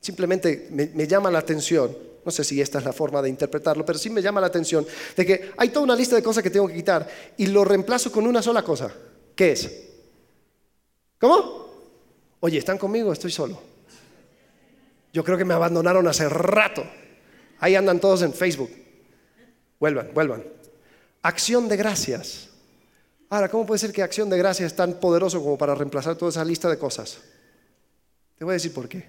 [0.00, 3.98] simplemente me, llama la atención, no sé si esta es la forma de interpretarlo, pero
[3.98, 4.86] sí me llama la atención
[5.16, 8.10] de que hay toda una lista de cosas que tengo que quitar y lo reemplazo
[8.10, 8.92] con una sola cosa.
[9.34, 9.70] ¿Qué es?
[11.18, 11.68] ¿Cómo?
[12.40, 13.12] Oye, ¿están conmigo?
[13.12, 13.60] Estoy solo.
[15.12, 16.84] Yo creo que me abandonaron hace rato.
[17.58, 18.70] Ahí andan todos en Facebook.
[19.78, 20.59] Vuelvan, vuelvan.
[21.22, 22.48] Acción de gracias.
[23.28, 26.30] Ahora, ¿cómo puede ser que acción de gracias es tan poderoso como para reemplazar toda
[26.30, 27.18] esa lista de cosas?
[28.38, 29.06] Te voy a decir por qué.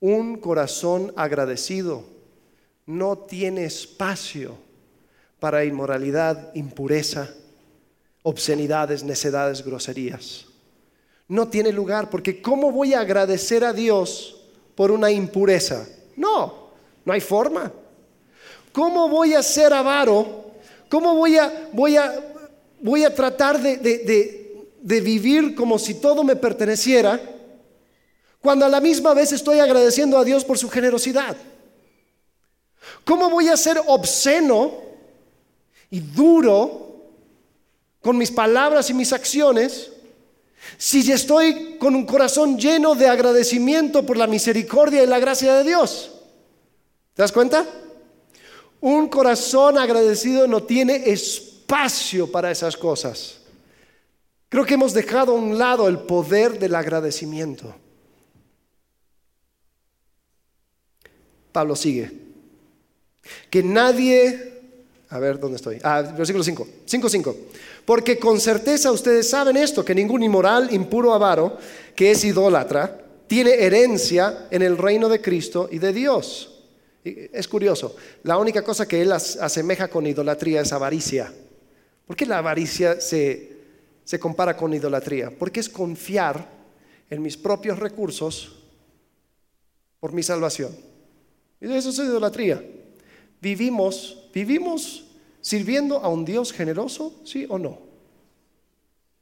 [0.00, 2.04] Un corazón agradecido
[2.86, 4.56] no tiene espacio
[5.40, 7.28] para inmoralidad, impureza,
[8.22, 10.46] obscenidades, necedades, groserías
[11.28, 14.40] no tiene lugar, porque ¿cómo voy a agradecer a Dios
[14.74, 15.86] por una impureza?
[16.16, 16.70] No,
[17.04, 17.72] no hay forma.
[18.72, 20.45] ¿Cómo voy a ser avaro?
[20.88, 22.14] ¿Cómo voy a, voy a,
[22.80, 23.76] voy a tratar de,
[24.80, 27.20] de vivir como si todo me perteneciera
[28.40, 31.36] cuando a la misma vez estoy agradeciendo a Dios por su generosidad?
[33.04, 34.86] ¿Cómo voy a ser obsceno
[35.90, 36.86] y duro
[38.06, 39.90] con mis palabras y mis acciones,
[40.78, 45.64] si estoy con un corazón lleno de agradecimiento por la misericordia y la gracia de
[45.64, 46.12] Dios.
[47.14, 47.66] ¿Te das cuenta?
[48.80, 53.38] Un corazón agradecido no tiene espacio para esas cosas.
[54.48, 57.74] Creo que hemos dejado a un lado el poder del agradecimiento.
[61.52, 62.12] Pablo sigue.
[63.50, 64.60] Que nadie,
[65.08, 65.78] a ver, ¿dónde estoy?
[65.82, 67.36] Ah, versículo 5, 5, 5.
[67.84, 71.56] Porque con certeza ustedes saben esto, que ningún inmoral, impuro, avaro,
[71.94, 76.55] que es idólatra, tiene herencia en el reino de Cristo y de Dios.
[77.32, 81.32] Es curioso, la única cosa que él asemeja con idolatría es avaricia.
[82.04, 83.56] ¿Por qué la avaricia se,
[84.04, 85.30] se compara con idolatría?
[85.30, 86.48] Porque es confiar
[87.08, 88.56] en mis propios recursos
[90.00, 90.76] por mi salvación.
[91.60, 92.62] Y eso es idolatría.
[93.40, 95.04] Vivimos, vivimos
[95.40, 97.78] sirviendo a un Dios generoso, ¿sí o no?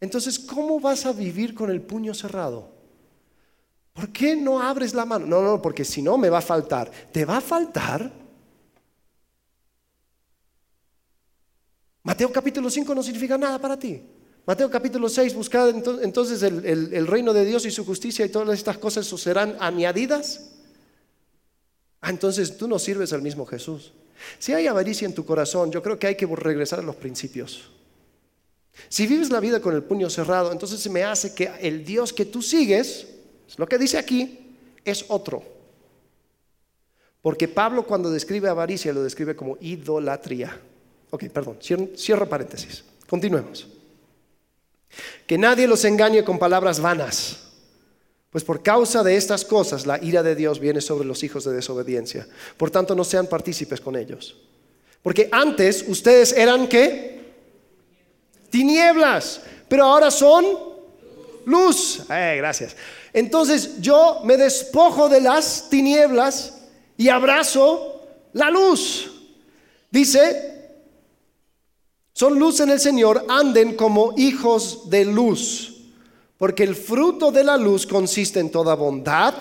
[0.00, 2.73] Entonces, ¿cómo vas a vivir con el puño cerrado?
[3.94, 5.24] ¿Por qué no abres la mano?
[5.24, 6.90] No, no, porque si no me va a faltar.
[7.12, 8.12] ¿Te va a faltar?
[12.02, 14.02] Mateo capítulo 5 no significa nada para ti.
[14.44, 15.70] Mateo capítulo 6, buscad
[16.02, 20.50] entonces el, reino de Dios y su justicia y todas estas cosas serán añadidas.
[22.02, 23.92] Ah, entonces tú no sirves al mismo Jesús.
[24.38, 27.70] Si hay avaricia en tu corazón, yo creo que hay que regresar a los principios.
[28.88, 32.12] Si vives la vida con el puño cerrado, entonces se me hace que el Dios
[32.12, 33.13] que tú sigues
[33.56, 35.42] lo que dice aquí es otro.
[37.22, 40.60] Porque Pablo cuando describe avaricia lo describe como idolatría.
[41.10, 41.58] Ok, perdón,
[41.96, 42.84] cierro, paréntesis.
[43.08, 43.66] Continuemos.
[45.26, 47.40] Que nadie los engañe con palabras vanas.
[48.30, 51.52] Pues por causa de estas cosas la ira de Dios viene sobre los hijos de
[51.52, 52.26] desobediencia.
[52.56, 54.36] Por tanto, no sean partícipes con ellos.
[55.02, 57.22] Porque antes ustedes eran qué?
[58.50, 59.40] Tinieblas.
[59.68, 60.44] Pero ahora son
[61.46, 62.04] luz.
[62.10, 62.76] Eh, gracias.
[63.14, 66.58] Entonces yo me despojo de las tinieblas
[66.96, 69.10] y abrazo la luz.
[69.88, 70.54] Dice,
[72.12, 75.76] son luz en el Señor, anden como hijos de luz,
[76.36, 79.34] porque el fruto de la luz consiste en toda bondad,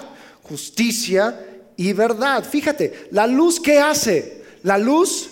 [0.43, 1.43] justicia
[1.75, 2.43] y verdad.
[2.43, 5.31] Fíjate, la luz que hace, la luz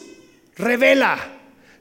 [0.55, 1.17] revela,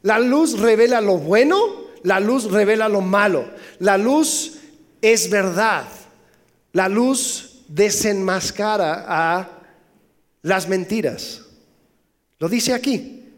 [0.02, 1.56] la luz revela lo bueno,
[2.02, 3.46] la luz revela lo malo,
[3.78, 4.58] la luz
[5.00, 5.86] es verdad.
[6.72, 9.60] La luz desenmascara a
[10.42, 11.42] las mentiras.
[12.38, 13.28] Lo dice aquí.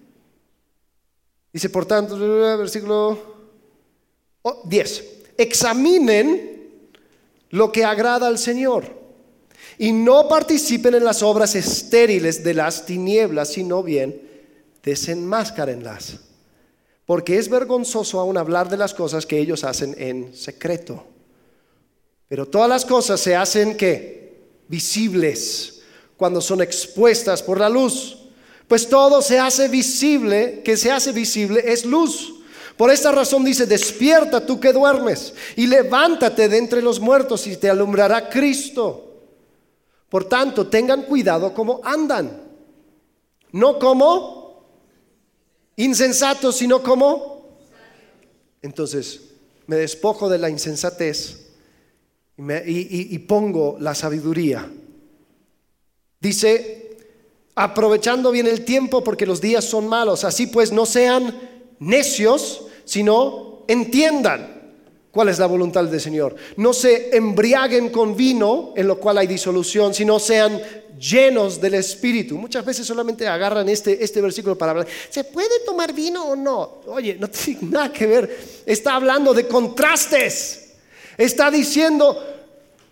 [1.52, 2.18] Dice, por tanto,
[2.58, 3.18] versículo
[4.64, 5.04] 10.
[5.36, 6.52] Examinen
[7.50, 9.02] lo que agrada al Señor
[9.78, 14.20] y no participen en las obras estériles de las tinieblas, sino bien
[14.82, 16.20] desenmáscarenlas.
[17.04, 21.04] Porque es vergonzoso aún hablar de las cosas que ellos hacen en secreto.
[22.32, 25.82] Pero todas las cosas se hacen que visibles
[26.16, 28.16] cuando son expuestas por la luz.
[28.66, 32.32] Pues todo se hace visible, que se hace visible es luz.
[32.78, 37.58] Por esta razón dice, despierta tú que duermes y levántate de entre los muertos y
[37.58, 39.12] te alumbrará Cristo.
[40.08, 42.44] Por tanto, tengan cuidado como andan.
[43.50, 44.64] No como
[45.76, 47.58] insensatos, sino como...
[48.62, 49.20] Entonces,
[49.66, 51.51] me despojo de la insensatez
[52.66, 54.70] y, pongo la sabiduría.
[56.20, 56.96] Dice,
[57.54, 61.38] aprovechando bien el tiempo porque los días son malos, así pues no sean
[61.78, 64.62] necios, sino entiendan
[65.10, 66.34] cuál es la voluntad del Señor.
[66.56, 70.60] No se embriaguen con vino, en lo cual hay disolución, sino sean
[70.98, 72.38] llenos del Espíritu.
[72.38, 76.80] Muchas veces solamente agarran este, este versículo para hablar, ¿se puede tomar vino o no?
[76.86, 80.61] Oye, no tiene nada que ver, está hablando de contrastes.
[81.22, 82.20] Está diciendo,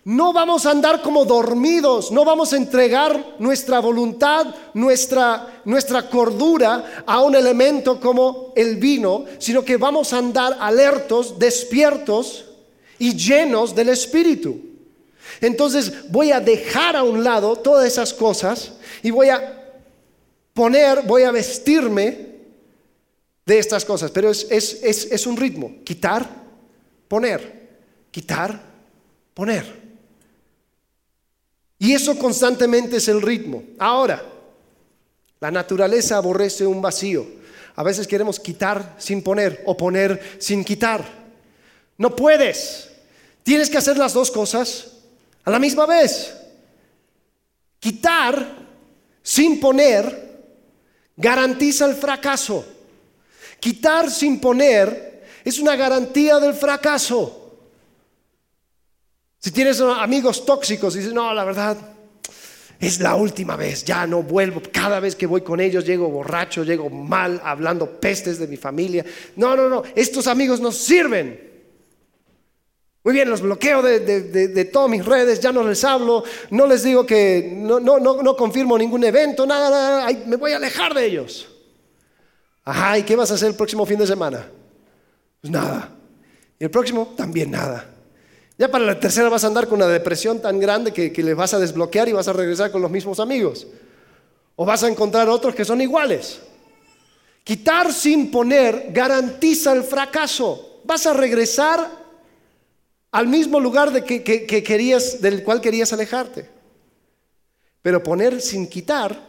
[0.05, 7.03] no vamos a andar como dormidos, no vamos a entregar nuestra voluntad, nuestra, nuestra cordura
[7.05, 12.45] a un elemento como el vino, sino que vamos a andar alertos, despiertos
[12.99, 14.61] y llenos del Espíritu.
[15.41, 18.71] Entonces voy a dejar a un lado todas esas cosas
[19.03, 19.73] y voy a
[20.53, 22.31] poner, voy a vestirme
[23.45, 26.29] de estas cosas, pero es, es un ritmo, quitar,
[27.09, 27.60] poner,
[28.11, 28.61] quitar,
[29.33, 29.81] poner.
[31.79, 33.63] Y eso constantemente es el ritmo.
[33.79, 34.23] Ahora,
[35.39, 37.25] la naturaleza aborrece un vacío.
[37.75, 41.03] A veces queremos quitar sin poner o poner sin quitar.
[41.97, 42.89] No puedes.
[43.41, 44.91] Tienes que hacer las dos cosas
[45.43, 46.35] a la misma vez.
[47.79, 48.67] Quitar
[49.23, 50.43] sin poner
[51.17, 52.63] garantiza el fracaso.
[53.59, 57.40] Quitar sin poner es una garantía del fracaso.
[59.41, 61.75] Si tienes amigos tóxicos dices, no, la verdad,
[62.79, 64.61] es la última vez, ya no vuelvo.
[64.71, 69.03] Cada vez que voy con ellos llego borracho, llego mal, hablando pestes de mi familia.
[69.35, 71.49] No, no, no, estos amigos no sirven.
[73.03, 77.03] Muy bien, los bloqueo de, todas mis redes, ya no les hablo, no les digo
[77.03, 81.03] que no, no, no, no confirmo ningún evento, nada, nada, me voy a alejar de
[81.03, 81.49] ellos.
[82.63, 84.47] Ajá, ¿y qué vas a hacer el próximo fin de semana?
[85.41, 85.95] Pues nada.
[86.59, 87.90] Y el próximo, también nada.
[88.61, 91.51] Ya para la tercera vas a andar con una depresión tan grande que, que vas
[91.55, 93.65] a desbloquear y vas a regresar con los mismos amigos.
[94.55, 96.39] O vas a encontrar otros que son iguales.
[97.43, 100.81] Quitar sin poner garantiza el fracaso.
[100.83, 101.89] Vas a regresar
[103.09, 104.21] al mismo lugar de que,
[104.63, 106.47] querías, del cual querías alejarte.
[107.81, 109.19] Pero poner sin quitar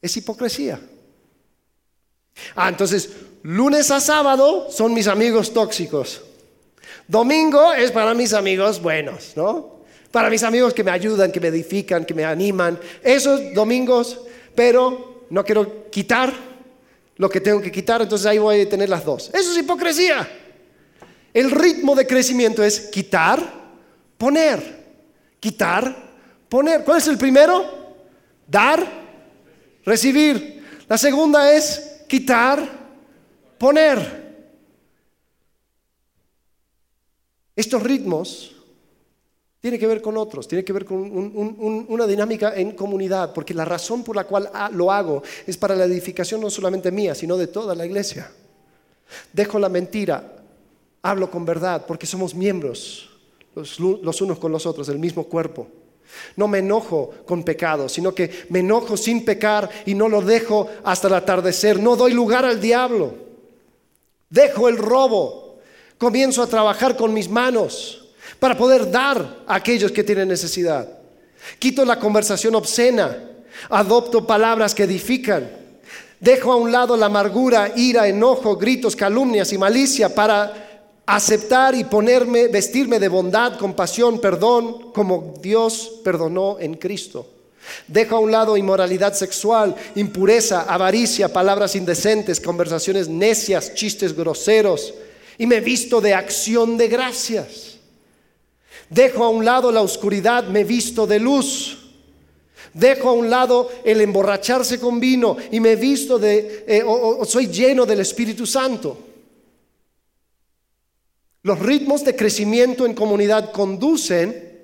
[0.00, 0.80] es hipocresía.
[2.54, 3.10] Ah, entonces,
[3.42, 6.22] lunes a sábado son mis amigos tóxicos.
[7.08, 9.82] Domingo es para mis amigos buenos, ¿no?
[10.10, 12.78] Para mis amigos que me ayudan, que me edifican, que me animan.
[13.02, 14.20] Esos domingos,
[14.54, 16.32] pero no quiero quitar
[17.16, 19.30] lo que tengo que quitar, entonces ahí voy a tener las dos.
[19.32, 20.28] Eso es hipocresía.
[21.32, 23.42] El ritmo de crecimiento es quitar,
[24.18, 24.60] poner,
[25.40, 26.10] quitar,
[26.48, 26.84] poner.
[26.84, 27.94] ¿Cuál es el primero?
[28.46, 28.84] Dar,
[29.84, 30.62] recibir.
[30.88, 32.62] La segunda es quitar,
[33.56, 34.21] poner.
[37.54, 38.56] Estos ritmos
[39.60, 40.98] tienen que ver con otros, tienen que ver con
[41.88, 45.84] una dinámica en comunidad, porque la razón por la cual lo hago es para la
[45.84, 48.30] edificación no solamente mía, sino de toda la iglesia.
[49.32, 50.42] Dejo la mentira,
[51.02, 53.10] hablo con verdad, porque somos miembros
[53.54, 55.68] los, unos con los otros del mismo cuerpo.
[56.36, 60.68] No me enojo con pecado, sino que me enojo sin pecar y no lo dejo
[60.84, 61.80] hasta el atardecer.
[61.80, 63.14] No doy lugar al diablo.
[64.28, 65.41] Dejo el robo.
[65.98, 70.88] Comienzo a trabajar con mis manos para poder dar a aquellos que tienen necesidad.
[71.58, 73.30] Quito la conversación obscena.
[73.68, 75.48] Adopto palabras que edifican.
[76.18, 81.84] Dejo a un lado la amargura, ira, enojo, gritos, calumnias y malicia para aceptar y
[81.84, 87.26] ponerme, vestirme de bondad, compasión, perdón, como Dios perdonó en Cristo.
[87.86, 94.94] Dejo a un lado inmoralidad sexual, impureza, avaricia, palabras indecentes, conversaciones necias, chistes groseros,
[95.42, 97.76] y me visto de acción de gracias.
[98.88, 101.96] Dejo a un lado la oscuridad, me visto de luz.
[102.72, 107.48] Dejo a un lado el emborracharse con vino y me visto de, eh, o soy
[107.48, 108.96] lleno del Espíritu Santo.
[111.42, 114.60] Los ritmos de crecimiento en comunidad conducen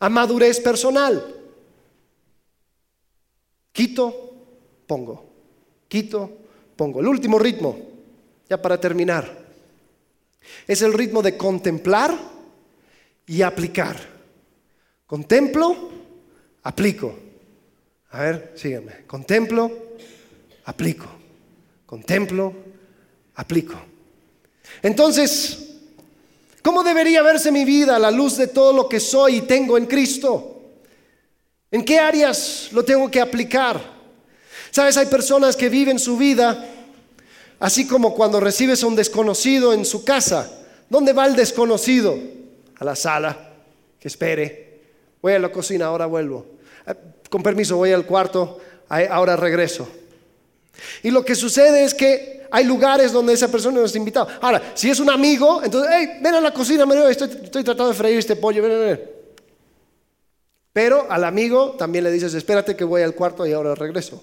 [0.00, 1.24] a madurez personal.
[3.70, 4.34] Quito,
[4.84, 5.26] pongo.
[5.86, 6.28] Quito,
[6.74, 6.98] pongo.
[6.98, 7.78] El último ritmo,
[8.50, 9.41] ya para terminar,
[10.66, 12.16] es el ritmo de contemplar
[13.26, 13.96] y aplicar.
[15.06, 15.90] Contemplo,
[16.62, 17.18] aplico.
[18.10, 19.04] A ver, sígueme.
[19.06, 19.70] Contemplo,
[20.64, 21.06] aplico.
[21.86, 22.52] Contemplo,
[23.34, 23.74] aplico.
[24.82, 25.72] Entonces,
[26.62, 29.76] ¿Cómo debería verse mi vida a la luz de todo lo que soy y tengo
[29.76, 30.60] en Cristo?
[31.72, 33.80] ¿En qué áreas lo tengo que aplicar?
[34.70, 36.64] Sabes, hay personas que viven su vida
[37.62, 40.50] así como cuando recibes a un desconocido en su casa.
[40.90, 42.18] ¿Dónde va el desconocido?
[42.78, 43.52] A la sala,
[44.00, 44.80] que espere.
[45.22, 46.44] Voy a la cocina, ahora vuelvo.
[46.84, 46.94] Eh,
[47.30, 48.58] con permiso, voy al cuarto,
[48.88, 49.88] ahora regreso.
[51.04, 54.26] Y lo que sucede es que hay lugares donde esa persona nos invitado.
[54.40, 57.94] Ahora, si es un amigo, entonces, hey, ven a la cocina, estoy, estoy tratando de
[57.94, 59.10] freír este pollo, ven, ven.
[60.72, 64.20] Pero al amigo también le dices, espérate que voy al cuarto y ahora regreso.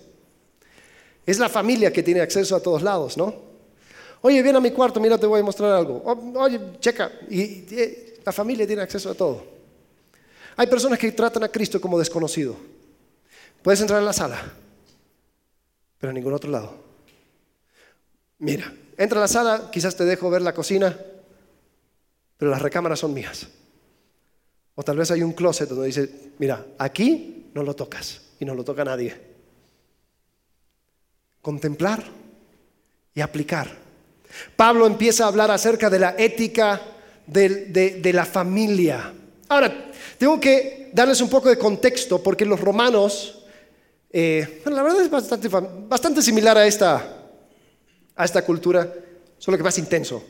[1.29, 3.31] Es la familia que tiene acceso a todos lados, ¿no?
[4.21, 6.01] Oye, ven a mi cuarto, mira, te voy a mostrar algo.
[6.35, 7.11] Oye, checa.
[7.29, 9.43] Eh, la familia tiene acceso a todo.
[10.55, 12.55] Hay personas que tratan a Cristo como desconocido.
[13.61, 14.41] Puedes entrar a la sala,
[15.99, 16.73] pero en ningún otro lado.
[18.39, 20.97] Mira, entra a la sala, quizás te dejo ver la cocina,
[22.37, 23.45] pero las recámaras son mías.
[24.73, 28.55] O tal vez hay un closet donde dice, mira, aquí no lo tocas y no
[28.55, 29.28] lo toca nadie.
[31.41, 32.03] Contemplar
[33.13, 33.67] y aplicar.
[34.55, 36.81] Pablo empieza a hablar acerca de la ética
[37.25, 39.13] de, la familia.
[39.47, 43.43] Ahora, tengo que darles un poco de contexto porque los romanos,
[44.11, 47.17] eh, la verdad es bastante, bastante similar a esta,
[48.15, 48.91] a esta cultura,
[49.37, 50.23] solo que más intenso.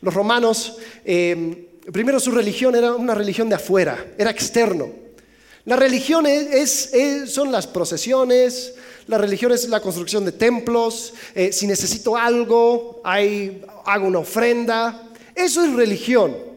[0.00, 5.04] Los romanos, eh, primero su religión era una religión de afuera, era externo.
[5.64, 6.92] La religión es,
[7.26, 8.74] son las procesiones,
[9.06, 15.10] la religión es la construcción de templos, eh, si necesito algo, hago una ofrenda.
[15.34, 16.54] Eso es religión.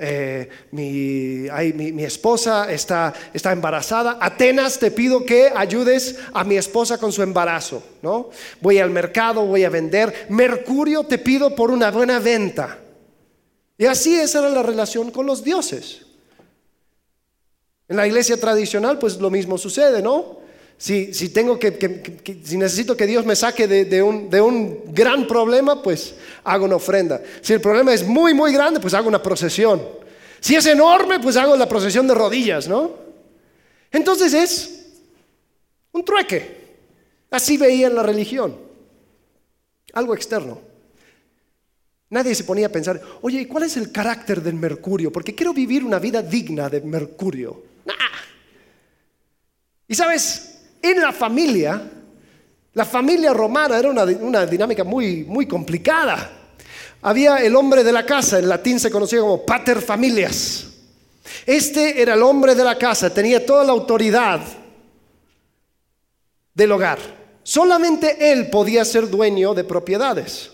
[0.00, 4.16] Eh, mi, esposa está, está, embarazada.
[4.20, 7.82] Atenas, te pido que ayudes a mi esposa con su embarazo.
[8.00, 8.30] ¿no?
[8.60, 10.26] Voy al mercado, voy a vender.
[10.28, 12.78] Mercurio, te pido por una buena venta.
[13.76, 16.02] Y así esa era la relación con los dioses.
[17.88, 20.38] En la iglesia tradicional, pues lo mismo sucede, ¿no?
[20.78, 21.10] Si,
[22.56, 26.14] necesito que Dios me saque de, un, de un gran problema, pues
[26.44, 27.20] hago una ofrenda.
[27.40, 29.82] Si el problema es muy, muy grande, pues hago una procesión.
[30.38, 32.92] Si es enorme, pues hago la procesión de rodillas, ¿no?
[33.90, 34.86] Entonces es
[35.90, 36.58] un trueque.
[37.28, 38.56] Así veían la religión.
[39.92, 40.60] Algo externo.
[42.10, 45.10] Nadie se ponía a pensar, oye, ¿y cuál es el carácter del Mercurio?
[45.10, 47.64] Porque quiero vivir una vida digna de Mercurio.
[49.88, 51.90] Y sabes, en la familia,
[52.74, 56.30] la familia romana era una, dinámica muy, muy complicada.
[57.02, 60.66] Había el hombre de la casa, en latín se conocía como pater familias.
[61.46, 64.40] Este era el hombre de la casa, tenía toda la autoridad
[66.54, 66.98] del hogar.
[67.42, 70.50] Solamente él podía ser dueño de propiedades.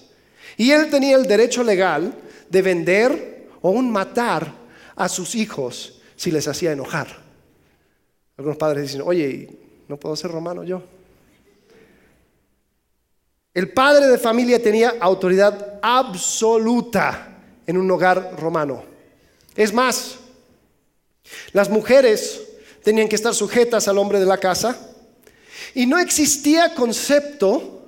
[0.57, 2.15] Y él tenía el derecho legal
[2.49, 4.53] de vender o aún matar
[4.95, 7.09] a sus hijos si les hacía enojar.
[8.37, 10.83] Algunos padres dicen, oye, ¿no puedo ser romano yo?
[13.53, 18.85] El padre de familia tenía autoridad absoluta en un hogar romano.
[19.55, 20.17] Es más,
[21.53, 22.43] las mujeres
[22.83, 24.77] tenían que estar sujetas al hombre de la casa
[25.75, 27.83] y no existía concepto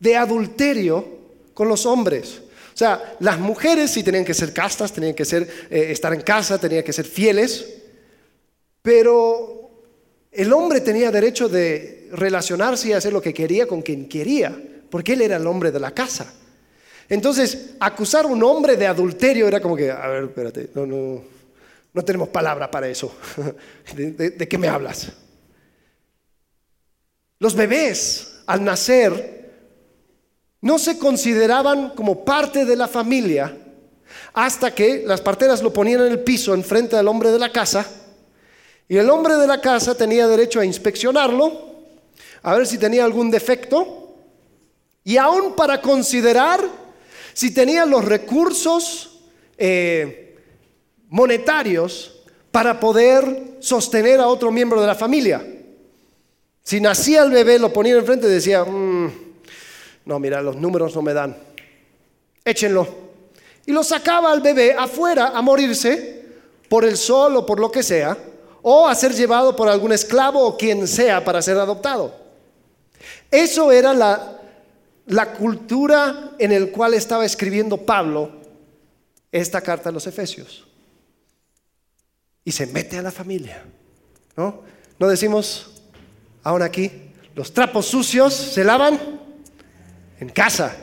[0.00, 1.06] de adulterio
[1.54, 2.40] con los hombres.
[2.74, 6.22] O sea, las mujeres sí tenían que ser castas, tenían que ser, eh, estar en
[6.22, 7.66] casa, tenían que ser fieles,
[8.80, 9.61] pero
[10.32, 14.58] el hombre tenía derecho de relacionarse y hacer lo que quería con quien quería,
[14.90, 16.32] porque él era el hombre de la casa.
[17.08, 21.22] Entonces, acusar a un hombre de adulterio era como que, a ver, espérate, no, no,
[21.92, 23.14] no tenemos palabra para eso.
[23.94, 25.12] ¿De, qué me hablas?
[27.38, 29.50] Los bebés, al nacer,
[30.62, 33.54] no se consideraban como parte de la familia
[34.32, 37.86] hasta que las parteras lo ponían en el piso enfrente del hombre de la casa
[38.92, 41.50] y el hombre de la casa tenía derecho a inspeccionarlo,
[42.42, 44.18] a ver si tenía algún defecto,
[45.02, 46.60] y aún para considerar
[47.32, 49.22] si tenía los recursos
[49.56, 50.36] eh,
[51.08, 55.42] monetarios para poder sostener a otro miembro de la familia.
[56.62, 59.10] Si nacía el bebé, lo ponía enfrente y decía, mm,
[60.04, 61.34] no, mira, los números no me dan,
[62.44, 62.86] échenlo.
[63.64, 66.26] Y lo sacaba al bebé afuera a morirse
[66.68, 68.18] por el sol o por lo que sea
[68.62, 72.14] o a ser llevado por algún esclavo o quien sea para ser adoptado.
[73.30, 74.40] Eso era la,
[75.06, 78.30] la cultura en el cual estaba escribiendo Pablo
[79.32, 80.64] esta carta a los Efesios.
[82.44, 83.64] Y se mete a la familia.
[84.36, 84.62] ¿No?
[84.98, 85.82] ¿No decimos
[86.42, 86.90] ahora aquí,
[87.34, 88.98] los trapos sucios se lavan
[90.20, 90.76] en casa?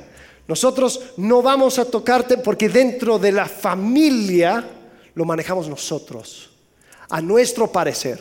[0.47, 4.67] Nosotros no vamos a tocarte porque dentro de la familia
[5.13, 6.48] lo manejamos nosotros
[7.09, 8.19] a nuestro parecer.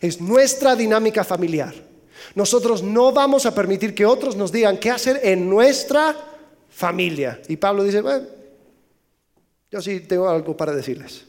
[0.00, 1.74] Es nuestra dinámica familiar.
[2.34, 6.16] Nosotros no vamos a permitir que otros nos digan qué hacer en nuestra
[6.68, 7.40] familia.
[7.48, 8.26] Y Pablo dice, bueno,
[9.70, 11.24] yo sí tengo algo para decirles.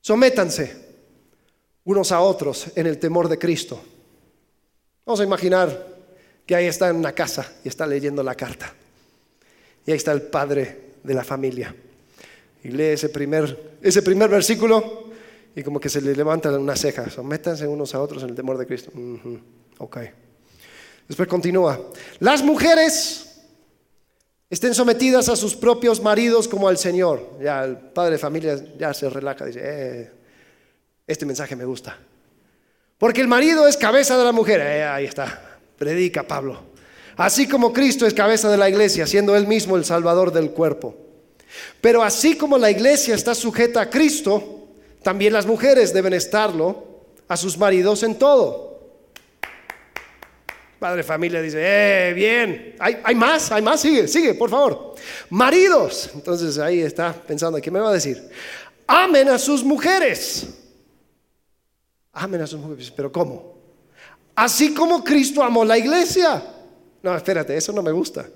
[0.00, 0.88] Sométanse
[1.84, 3.80] unos a otros en el temor de Cristo.
[5.04, 5.88] Vamos a imaginar
[6.46, 8.72] que ahí está en una casa y está leyendo la carta.
[9.86, 11.74] Y ahí está el padre de la familia
[12.62, 15.10] y lee ese primer, ese primer versículo
[15.54, 17.10] y como que se le levanta una ceja.
[17.10, 18.90] Sométanse unos a otros en el temor de Cristo.
[19.78, 19.98] Ok.
[21.08, 21.80] Después continúa.
[22.20, 23.40] Las mujeres
[24.48, 27.38] estén sometidas a sus propios maridos como al Señor.
[27.42, 30.10] Ya el padre de familia ya se relaja, dice, eh,
[31.06, 31.98] este mensaje me gusta.
[32.98, 34.60] Porque el marido es cabeza de la mujer.
[34.60, 36.60] Eh, ahí está, predica Pablo.
[37.16, 41.09] Así como Cristo es cabeza de la iglesia, siendo él mismo el salvador del cuerpo.
[41.80, 44.68] Pero así como la iglesia está sujeta a Cristo,
[45.02, 46.84] también las mujeres deben estarlo
[47.28, 48.70] a sus maridos en todo.
[50.78, 54.94] Padre familia dice, eh, bien, ¿Hay, más, hay más, sigue, sigue, por favor.
[55.28, 58.30] Maridos, entonces ahí está pensando, ¿qué me va a decir?
[58.86, 60.46] Amen a sus mujeres.
[62.12, 63.58] Amen a sus mujeres, pero ¿cómo?
[64.34, 66.42] Así como Cristo amó la iglesia.
[67.02, 68.26] No, espérate, eso no me gusta.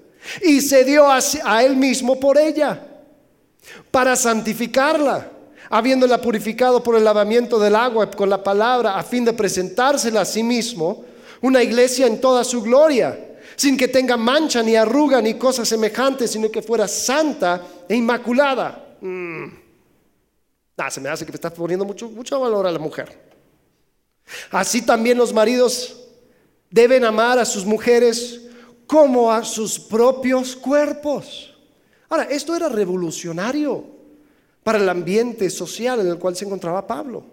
[0.43, 2.94] Y se dio a él mismo por ella
[3.91, 5.31] para santificarla,
[5.71, 10.25] habiéndola purificado por el lavamiento del agua con la palabra, a fin de presentársela a
[10.25, 11.05] sí mismo,
[11.41, 16.27] una iglesia en toda su gloria, sin que tenga mancha ni arruga ni cosa semejante,
[16.27, 18.97] sino que fuera santa e inmaculada.
[19.01, 19.47] Mm.
[20.91, 23.35] se me hace que me estás poniendo mucho, mucho valor a la mujer.
[24.51, 25.97] Así también los maridos
[26.71, 28.41] deben amar a sus mujeres
[28.87, 31.54] como a sus propios cuerpos.
[32.15, 33.83] Ahora, esto era revolucionario
[34.63, 37.25] para el ambiente social en el cual se encontraba Pablo.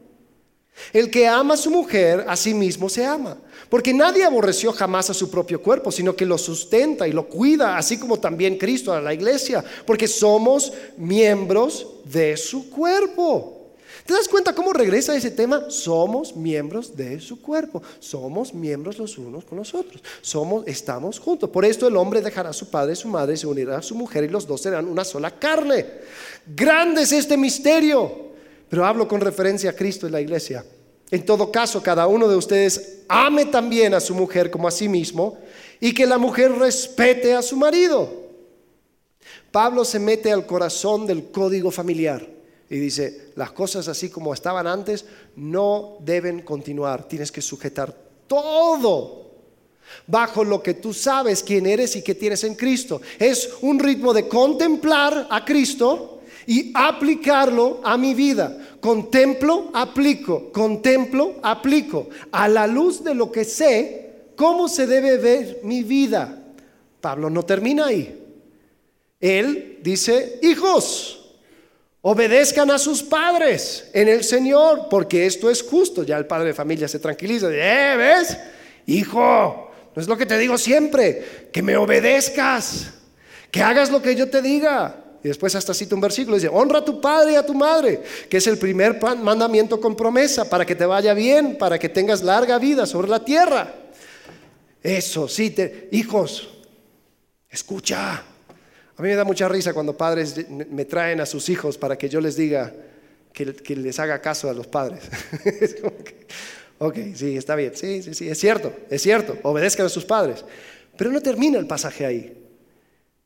[0.91, 3.37] El que ama a su mujer, a sí mismo se ama.
[3.69, 7.77] Porque nadie aborreció jamás a su propio cuerpo, sino que lo sustenta y lo cuida,
[7.77, 13.60] así como también Cristo a la iglesia, porque somos miembros de su cuerpo.
[14.05, 15.69] ¿Te das cuenta cómo regresa ese tema?
[15.69, 21.49] Somos miembros de su cuerpo, somos miembros los unos con los otros, somos, estamos juntos.
[21.49, 23.95] Por esto el hombre dejará a su padre y su madre, se unirá a su
[23.95, 25.85] mujer y los dos serán una sola carne.
[26.47, 28.31] Grande es este misterio,
[28.69, 30.65] pero hablo con referencia a Cristo y la iglesia.
[31.11, 34.87] En todo caso, cada uno de ustedes ame también a su mujer como a sí
[34.87, 35.37] mismo
[35.79, 38.09] y que la mujer respete a su marido.
[39.51, 42.40] Pablo se mete al corazón del código familiar
[42.71, 45.03] y dice, las cosas así como estaban antes
[45.35, 47.93] no deben continuar, tienes que sujetar
[48.27, 49.29] todo
[50.07, 53.01] bajo lo que tú sabes quién eres y qué tienes en Cristo.
[53.19, 58.77] Es un ritmo de contemplar a Cristo y aplicarlo a mi vida.
[58.79, 62.07] Contemplo, aplico, contemplo, aplico.
[62.31, 66.41] A la luz de lo que sé, cómo se debe ver mi vida.
[67.01, 68.17] Pablo no termina ahí.
[69.19, 71.20] Él dice, hijos,
[72.03, 76.03] Obedezcan a sus padres en el Señor, porque esto es justo.
[76.03, 77.47] Ya el padre de familia se tranquiliza.
[77.51, 78.37] Eh, ¿ves?
[78.87, 82.91] Hijo, no es lo que te digo siempre, que me obedezcas,
[83.51, 84.97] que hagas lo que yo te diga.
[85.23, 88.01] Y después hasta cita un versículo, dice, honra a tu padre y a tu madre,
[88.27, 92.23] que es el primer mandamiento con promesa, para que te vaya bien, para que tengas
[92.23, 93.75] larga vida sobre la tierra.
[94.81, 96.49] Eso, sí, te, hijos,
[97.47, 98.23] escucha,
[99.01, 102.07] a mí me da mucha risa cuando padres me traen a sus hijos para que
[102.07, 102.71] yo les diga
[103.33, 105.09] que, les haga caso a los padres.
[106.77, 110.45] ok, sí, está bien, sí, sí, sí, es cierto, es cierto, obedezcan a sus padres.
[110.95, 112.47] Pero no termina el pasaje ahí.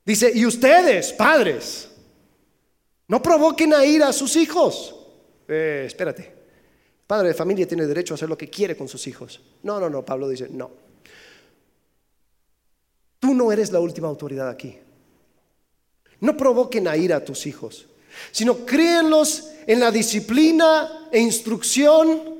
[0.06, 1.90] Dice, y ustedes, padres,
[3.10, 4.96] no provoquen a ir a sus hijos.
[5.46, 6.32] Eh, espérate,
[7.06, 9.42] padre de familia tiene derecho a hacer lo que quiere con sus hijos.
[9.64, 10.72] No, no, no, Pablo dice, no.
[13.20, 14.85] Tú no eres la última autoridad aquí.
[16.22, 17.88] No provoquen a ira a tus hijos,
[18.32, 22.36] sino créenlos en la disciplina e instrucción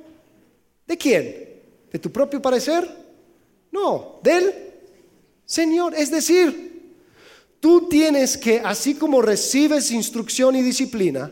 [0.86, 1.46] de quién?
[1.92, 2.88] ¿De tu propio parecer?
[3.72, 4.54] No, del
[5.46, 5.94] Señor.
[5.96, 6.94] Es decir,
[7.60, 11.32] tú tienes que, así como recibes instrucción y disciplina,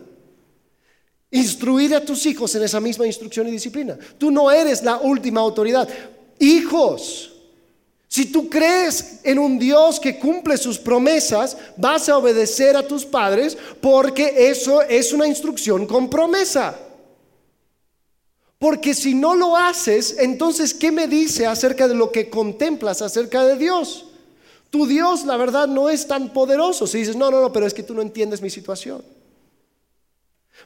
[1.32, 3.98] instruir a tus hijos en esa misma instrucción y disciplina.
[4.18, 5.90] Tú no eres la última autoridad.
[6.40, 7.33] Hijos,
[8.14, 13.06] si tú crees en un Dios que cumple sus promesas, vas a obedecer a tus
[13.06, 16.78] padres porque eso es una instrucción con promesa.
[18.60, 23.44] Porque si no lo haces, entonces, ¿qué me dice acerca de lo que contemplas acerca
[23.46, 24.06] de Dios?
[24.70, 26.86] Tu Dios, la verdad, no es tan poderoso.
[26.86, 29.04] Si dices, no, no, no, pero es que tú no entiendes mi situación.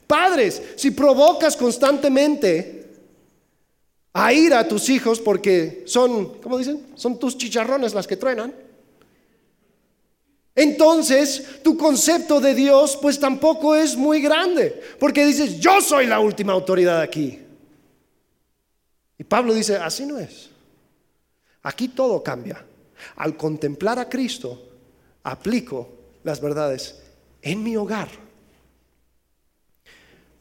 [0.06, 2.87] Padres, si provocas constantemente
[4.20, 6.88] a ir a tus hijos porque son, ¿cómo dicen?
[6.96, 8.52] Son tus chicharrones las que truenan.
[10.56, 16.20] Entonces, tu concepto de Dios pues tampoco es muy grande, porque dices, yo soy la
[16.20, 17.40] última autoridad aquí.
[19.20, 20.50] Y Pablo dice, así no es.
[21.62, 22.66] Aquí todo cambia.
[23.18, 24.68] Al contemplar a Cristo,
[25.22, 25.90] aplico
[26.24, 27.04] las verdades
[27.44, 28.10] en mi hogar.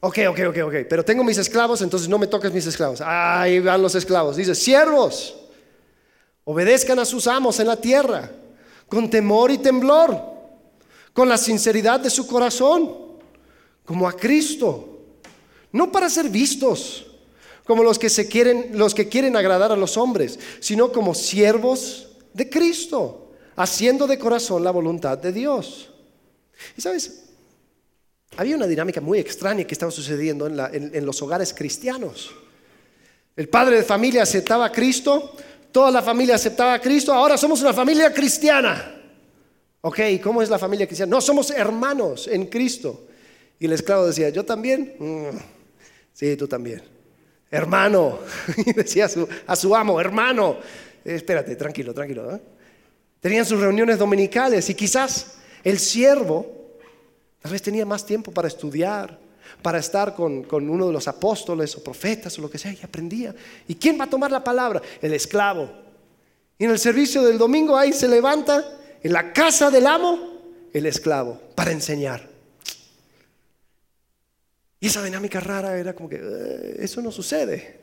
[0.06, 0.74] Ok, ok, ok, ok.
[0.88, 3.00] Pero tengo mis esclavos, entonces no me toques mis esclavos.
[3.00, 4.36] Ahí van los esclavos.
[4.36, 5.34] Dice, siervos,
[6.44, 8.30] obedezcan a sus amos en la tierra,
[8.86, 10.16] con temor y temblor,
[11.12, 12.94] con la sinceridad de su corazón,
[13.84, 15.00] como a Cristo.
[15.72, 17.08] No para ser vistos
[17.64, 22.10] como los que se quieren, los que quieren agradar a los hombres, sino como siervos
[22.32, 25.90] de Cristo, haciendo de corazón la voluntad de Dios.
[26.76, 27.25] Y sabes,
[28.36, 32.34] había una dinámica muy extraña que estaba sucediendo en, los hogares cristianos.
[33.34, 35.36] El padre de familia aceptaba a Cristo,
[35.72, 38.94] toda la familia aceptaba a Cristo, ahora somos una familia cristiana.
[39.80, 41.10] Ok, ¿cómo es la familia cristiana?
[41.10, 43.06] No, somos hermanos en Cristo.
[43.58, 44.94] Y el esclavo decía, ¿yo también?
[44.98, 45.36] Mm,
[46.12, 46.82] sí, tú también.
[47.50, 48.18] Hermano.
[48.66, 49.08] Y decía
[49.46, 50.58] a su, amo, hermano.
[51.04, 52.34] Eh, espérate, tranquilo, tranquilo.
[52.34, 52.40] ¿eh?
[53.20, 56.65] Tenían sus reuniones dominicales y quizás el siervo
[57.46, 59.16] Tal vez tenía más tiempo para estudiar,
[59.62, 63.32] para estar con, uno de los apóstoles o profetas o lo que sea y aprendía.
[63.68, 64.82] ¿Y quién va a tomar la palabra?
[65.00, 65.70] El esclavo.
[66.58, 68.64] Y en el servicio del domingo ahí se levanta
[69.00, 70.40] en la casa del amo
[70.72, 72.28] el esclavo para enseñar.
[74.80, 77.78] Y esa dinámica rara era como que eh, eso no sucede.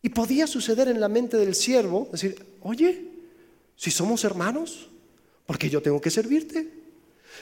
[0.00, 3.04] Y podía suceder en la mente del siervo, decir, oye,
[3.76, 4.88] si somos hermanos,
[5.44, 6.85] porque yo tengo que servirte.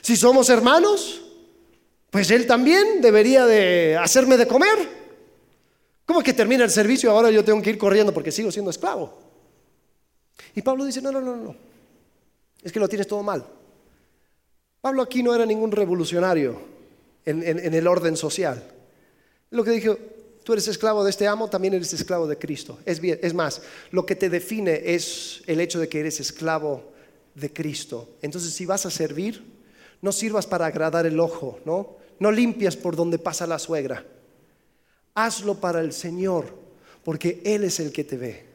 [0.01, 1.23] Si somos hermanos,
[2.11, 5.05] pues él también debería de hacerme de comer.
[6.07, 8.71] ¿Cómo que termina el servicio y ahora yo tengo que ir corriendo porque sigo siendo
[8.71, 9.19] esclavo?
[10.55, 11.57] Y Pablo dice, no, no, no, no,
[12.63, 13.45] es que lo tienes todo mal.
[14.81, 16.61] Pablo aquí no era ningún revolucionario
[17.25, 18.63] en, el orden social.
[19.51, 19.99] Lo que dijo,
[20.45, 22.79] tú eres esclavo de este amo, también eres esclavo de Cristo.
[22.85, 26.93] Es, bien, es más, lo que te define es el hecho de que eres esclavo
[27.35, 28.11] de Cristo.
[28.21, 29.54] Entonces, si vas a servir,
[30.03, 31.97] no sirvas para agradar el ojo, ¿no?
[32.19, 34.05] No limpias por donde pasa la suegra.
[35.15, 36.47] Hazlo para el Señor,
[37.03, 38.47] porque Él es el que te ve.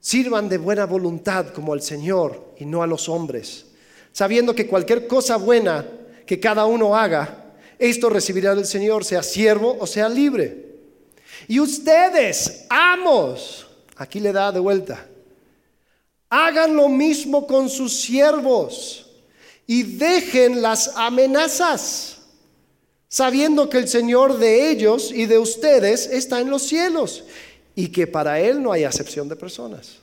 [0.00, 3.66] Sirvan de buena voluntad como al Señor y no a los hombres,
[4.12, 5.86] sabiendo que cualquier cosa buena
[6.26, 10.64] que cada uno haga, esto recibirá del Señor, sea siervo o sea libre.
[11.48, 15.06] Y ustedes, amos, aquí le da de vuelta,
[16.30, 19.05] hagan lo mismo con sus siervos
[19.66, 22.18] y dejen las amenazas,
[23.08, 27.24] sabiendo que el Señor de ellos y de ustedes está en los cielos
[27.74, 29.96] y que para Él no hay acepción de personas.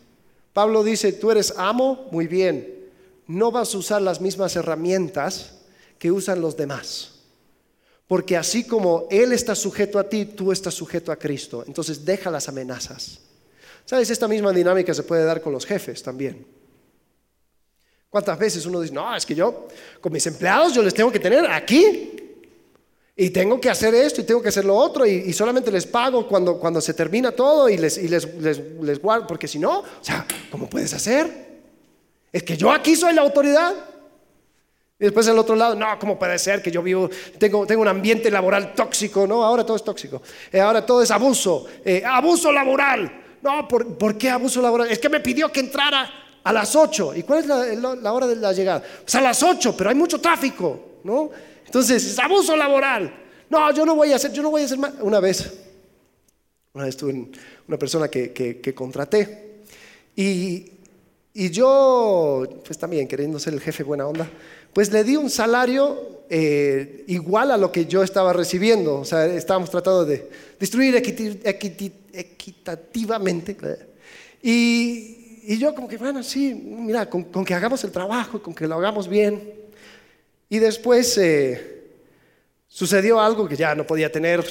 [0.53, 2.89] Pablo dice, tú eres amo, muy bien,
[3.28, 5.53] no vas a usar las mismas herramientas
[5.97, 7.09] que usan los demás.
[8.07, 11.64] Porque así como Él está sujeto a ti, tú estás sujeto a Cristo.
[11.66, 13.22] Entonces deja las amenazas.
[13.86, 14.09] ¿Sabes?
[14.09, 16.45] Esta misma dinámica se puede dar con los jefes también.
[18.14, 19.68] ¿Cuántas veces uno dice, no, es que yo
[19.99, 22.11] con mis empleados yo les tengo que tener aquí
[23.16, 26.28] y tengo que hacer esto y tengo que hacer lo otro y, solamente les pago
[26.28, 29.86] cuando, cuando se termina todo y les, y les, les guardo, porque si no, o
[29.99, 31.28] sea, ¿cómo puedes hacer?
[32.32, 33.74] Es que yo aquí soy la autoridad.
[34.99, 37.09] Y después al otro lado, no, ¿cómo puede ser que yo vivo,
[37.39, 39.26] tengo, tengo un ambiente laboral tóxico?
[39.26, 40.22] No, ahora todo es tóxico.
[40.51, 41.66] Eh, ahora todo es abuso.
[41.84, 43.11] Eh, abuso laboral.
[43.41, 44.91] No, ¿por, qué abuso laboral?
[44.91, 47.16] Es que me pidió que entrara a las 8.
[47.16, 48.84] ¿Y cuál es la, hora de la llegada?
[49.02, 51.30] Pues a las 8, pero hay mucho tráfico, ¿no?
[51.66, 53.14] Entonces, es abuso laboral.
[53.50, 54.94] No, yo no voy a hacer, yo no voy a hacer más.
[55.02, 55.54] Una vez,
[56.74, 57.30] una vez tuve
[57.68, 59.64] una persona que, que contraté
[60.16, 60.74] y
[61.36, 64.30] y yo, pues también queriendo ser el jefe buena onda,
[64.72, 69.00] pues le di un salario eh, igual a lo que yo estaba recibiendo.
[69.00, 70.30] O sea, estábamos tratando de
[70.60, 73.58] distribuir equitativamente.
[74.44, 75.12] Y,
[75.46, 78.76] y, yo como que, bueno, sí, mira, con, que hagamos el trabajo, con que lo
[78.76, 79.54] hagamos bien.
[80.50, 81.84] Y después eh,
[82.68, 84.44] sucedió algo que ya no podía tener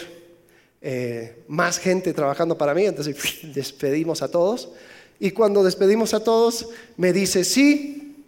[0.81, 3.17] eh, más gente trabajando para mí, entonces
[3.55, 4.71] despedimos a todos.
[5.19, 8.25] Y cuando despedimos a todos, me dice, sí,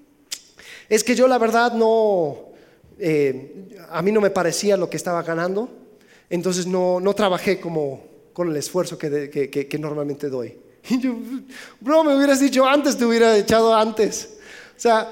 [0.88, 2.52] es que yo la verdad no,
[2.98, 5.68] eh, a mí no me parecía lo que estaba ganando,
[6.30, 10.56] entonces no, no trabajé como con el esfuerzo que, que, normalmente doy.
[10.90, 11.16] Y yo,
[11.80, 14.36] bro, me hubieras dicho antes, te hubiera echado antes.
[14.76, 15.10] O sea,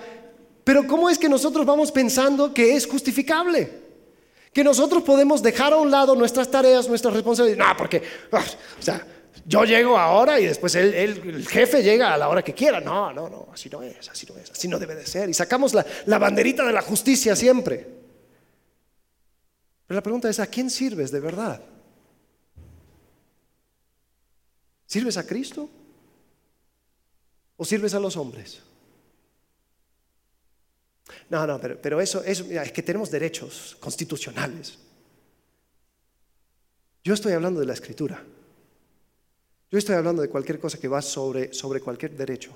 [0.65, 3.81] pero ¿cómo es que nosotros vamos pensando que es justificable?
[4.53, 7.67] Que nosotros podemos dejar a un lado nuestras tareas, nuestras responsabilidades.
[7.67, 8.03] No, porque,
[8.33, 8.45] ah,
[8.79, 9.07] o sea,
[9.47, 12.81] yo llego ahora y después el jefe llega a la hora que quiera.
[12.81, 15.31] No, no, no, así no es, así no es, así no debe de ser.
[15.31, 17.87] Y sacamos la, la banderita de la justicia siempre.
[19.87, 21.61] Pero la pregunta es, ¿a quién sirves de verdad?
[24.93, 25.71] ¿Sirves a Cristo?
[27.57, 28.61] ¿O sirves a los hombres?
[31.31, 34.79] No, no, pero, eso es que tenemos derechos constitucionales.
[37.03, 38.23] Yo estoy hablando de la escritura.
[39.71, 42.55] Yo estoy hablando de cualquier cosa que va sobre, sobre cualquier derecho.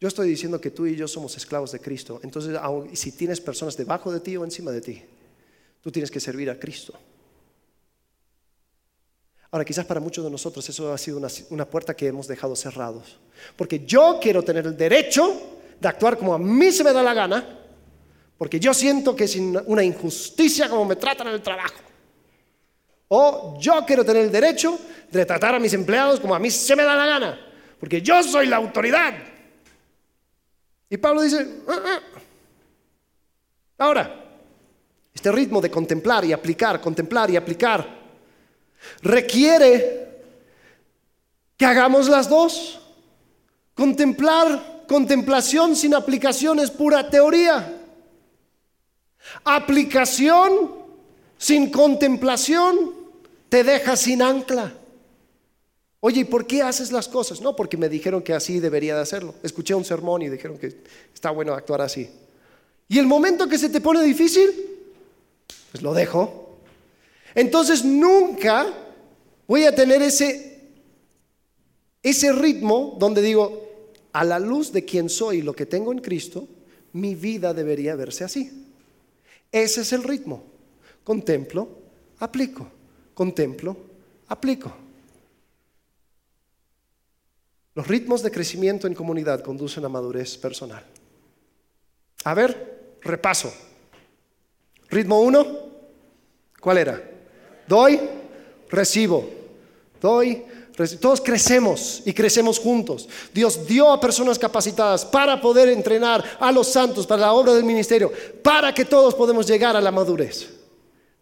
[0.00, 2.18] Yo estoy diciendo que tú y yo somos esclavos de Cristo.
[2.22, 2.58] Entonces,
[2.94, 5.02] si tienes personas debajo de ti o encima de ti,
[5.82, 6.98] tú tienes que servir a Cristo.
[9.50, 11.20] Ahora, quizás para muchos de nosotros eso ha sido
[11.50, 13.18] una, puerta que hemos dejado cerrados.
[13.56, 15.40] Porque yo quiero tener el derecho
[15.80, 17.58] de actuar como a mí se me da la gana,
[18.36, 21.76] porque yo siento que es una injusticia como me tratan en el trabajo.
[23.08, 24.78] O yo quiero tener el derecho
[25.10, 27.40] de tratar a mis empleados como a mí se me da la gana,
[27.80, 29.14] porque yo soy la autoridad.
[30.90, 32.00] Y Pablo dice, ah, ah".
[33.78, 34.24] ahora,
[35.14, 37.97] este ritmo de contemplar y aplicar, contemplar y aplicar,
[39.02, 40.08] requiere
[41.56, 42.80] que hagamos las dos.
[43.74, 47.76] Contemplar, contemplación sin aplicación es pura teoría.
[49.44, 50.72] Aplicación
[51.36, 52.94] sin contemplación
[53.48, 54.72] te deja sin ancla.
[56.00, 57.40] Oye, ¿y por qué haces las cosas?
[57.40, 59.34] No, porque me dijeron que así debería de hacerlo.
[59.42, 60.76] Escuché un sermón y dijeron que
[61.12, 62.08] está bueno actuar así.
[62.88, 64.50] Y el momento que se te pone difícil,
[65.72, 66.47] pues lo dejo.
[67.34, 68.66] Entonces nunca
[69.46, 70.60] voy a tener ese,
[72.02, 73.68] ese ritmo donde digo,
[74.12, 76.48] a la luz de quien soy y lo que tengo en Cristo,
[76.92, 78.66] mi vida debería verse así.
[79.52, 80.42] Ese es el ritmo.
[81.04, 81.68] Contemplo,
[82.18, 82.68] aplico.
[83.14, 83.76] Contemplo,
[84.28, 84.72] aplico.
[87.74, 90.84] Los ritmos de crecimiento en comunidad conducen a madurez personal.
[92.24, 93.52] A ver, repaso.
[94.88, 95.46] Ritmo uno,
[96.60, 97.17] ¿cuál era?
[97.68, 98.00] Doy,
[98.70, 99.28] recibo.
[100.00, 100.44] Doy,
[101.00, 103.08] todos crecemos y crecemos juntos.
[103.34, 107.64] Dios dio a personas capacitadas para poder entrenar a los santos para la obra del
[107.64, 108.12] ministerio,
[108.42, 110.48] para que todos podamos llegar a la madurez.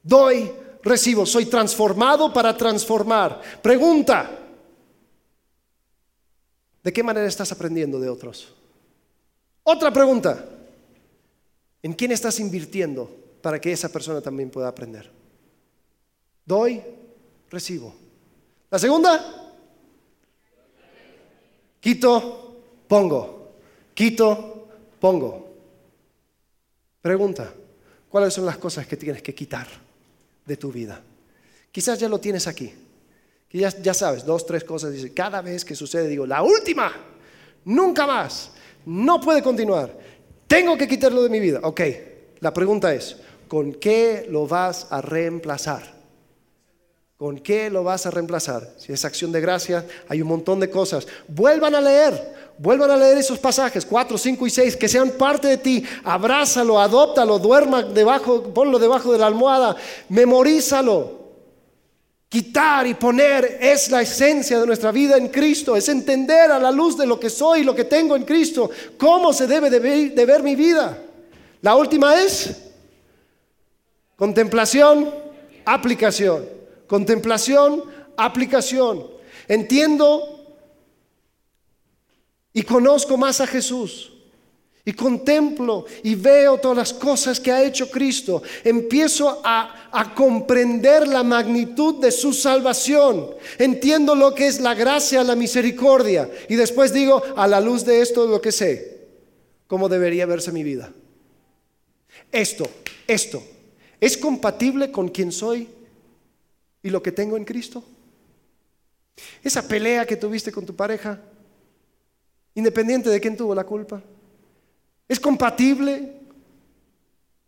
[0.03, 3.41] Doy, recibo, soy transformado para transformar.
[3.63, 4.31] Pregunta,
[6.83, 8.53] ¿de qué manera estás aprendiendo de otros?
[9.63, 10.45] Otra pregunta,
[11.83, 15.16] ¿en quién estás invirtiendo para que esa persona también pueda aprender?
[16.47, 16.83] Doy,
[17.51, 17.95] recibo.
[18.71, 19.47] La segunda,
[21.87, 22.57] Quito,
[22.89, 23.53] pongo.
[23.95, 24.67] Quito,
[24.99, 25.55] pongo.
[27.01, 27.55] Pregunta,
[28.09, 29.69] ¿cuáles son las cosas que tienes que quitar
[30.45, 31.01] de tu vida?
[31.71, 32.75] Quizás ya lo tienes aquí.
[33.53, 34.93] Ya, sabes, dos, tres cosas.
[35.15, 36.93] Cada vez que sucede, digo, la última,
[37.65, 38.51] nunca más,
[38.85, 39.97] no puede continuar.
[40.49, 41.61] Tengo que quitarlo de mi vida.
[41.63, 41.83] Ok,
[42.41, 43.17] la pregunta es,
[43.47, 45.96] ¿con qué lo vas a reemplazar?
[47.17, 48.75] ¿Con qué lo vas a reemplazar?
[48.77, 51.07] Si es acción de gracia, hay un montón de cosas.
[51.27, 55.49] Vuelvan a leer, vuelvan a leer esos pasajes, 4, 5 y 6, que sean parte
[55.49, 55.83] de ti.
[56.05, 59.77] Abrázalo, adóptalo, duerma debajo, ponlo debajo de la almohada,
[60.11, 61.25] memorízalo.
[62.29, 66.71] Quitar y poner es la esencia de nuestra vida en Cristo, es entender a la
[66.71, 70.27] luz de lo que soy y lo que tengo en Cristo, cómo se debe de
[70.27, 70.99] ver mi vida.
[71.63, 72.55] La última es
[74.17, 75.09] contemplación,
[75.65, 76.57] aplicación.
[76.87, 77.85] Contemplación,
[78.17, 79.07] aplicación.
[79.49, 80.37] Entiendo
[82.53, 84.13] y conozco más a Jesús.
[84.89, 88.41] Y contemplo y veo todas las cosas que ha hecho Cristo.
[88.63, 89.73] Empiezo a,
[90.15, 93.31] comprender la magnitud de su salvación.
[93.59, 96.31] Entiendo lo que es la gracia, la misericordia.
[96.49, 99.09] Y después digo, a la luz de esto, lo que sé,
[99.67, 100.93] cómo debería verse mi vida.
[102.31, 102.69] Esto,
[103.09, 103.43] esto,
[104.01, 105.69] ¿es compatible con quien soy
[106.87, 107.83] y lo que tengo en Cristo?
[109.43, 111.21] Esa pelea que tuviste con tu pareja,
[112.55, 114.01] independiente de quién tuvo la culpa,
[115.09, 116.13] ¿es compatible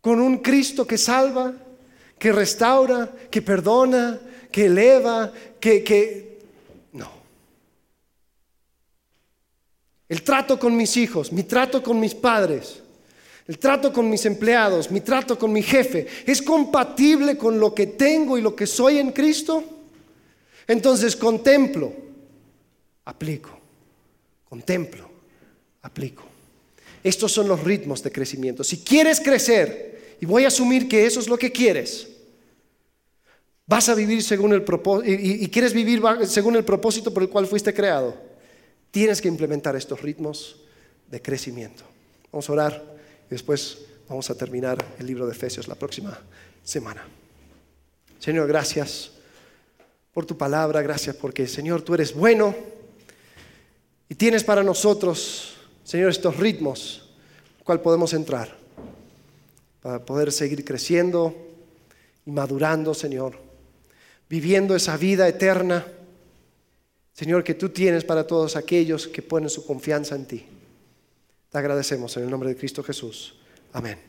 [0.01, 1.53] con un Cristo que salva,
[2.17, 4.19] que restaura, que perdona,
[4.51, 5.85] que eleva, que...
[5.85, 6.39] que...
[6.91, 7.09] No.
[10.09, 12.83] El trato con mis hijos, mi trato con mis padres,
[13.49, 17.87] el trato con mis empleados, mi trato con mi jefe, ¿es compatible con lo que
[17.87, 19.63] tengo y lo que soy en Cristo?
[20.67, 21.91] Entonces contemplo,
[23.05, 23.49] aplico,
[24.47, 25.09] contemplo,
[25.81, 26.21] aplico.
[27.03, 28.63] Estos son los ritmos de crecimiento.
[28.63, 32.07] Si quieres crecer, y voy a asumir que eso es lo que quieres,
[33.65, 37.47] vas a vivir según el propósito, y, quieres vivir según el propósito por el cual
[37.47, 38.15] fuiste creado,
[38.91, 40.57] tienes que implementar estos ritmos
[41.09, 41.83] de crecimiento.
[42.31, 42.98] Vamos a orar.
[43.29, 46.19] Y después vamos a terminar el libro de Efesios la próxima
[46.63, 47.05] semana.
[48.19, 49.11] Señor, gracias
[50.13, 52.55] por tu palabra, gracias porque, Señor, tú eres bueno
[54.09, 55.53] y tienes para nosotros,
[55.83, 57.09] Señor, estos ritmos,
[57.63, 58.57] cual podemos entrar
[59.81, 61.35] para poder seguir creciendo
[62.25, 63.37] y madurando, Señor,
[64.27, 65.85] viviendo esa vida eterna,
[67.13, 70.45] Señor, que tú tienes para todos aquellos que ponen su confianza en ti.
[71.49, 73.39] Te agradecemos en el nombre de Cristo Jesús.
[73.73, 74.08] Amén.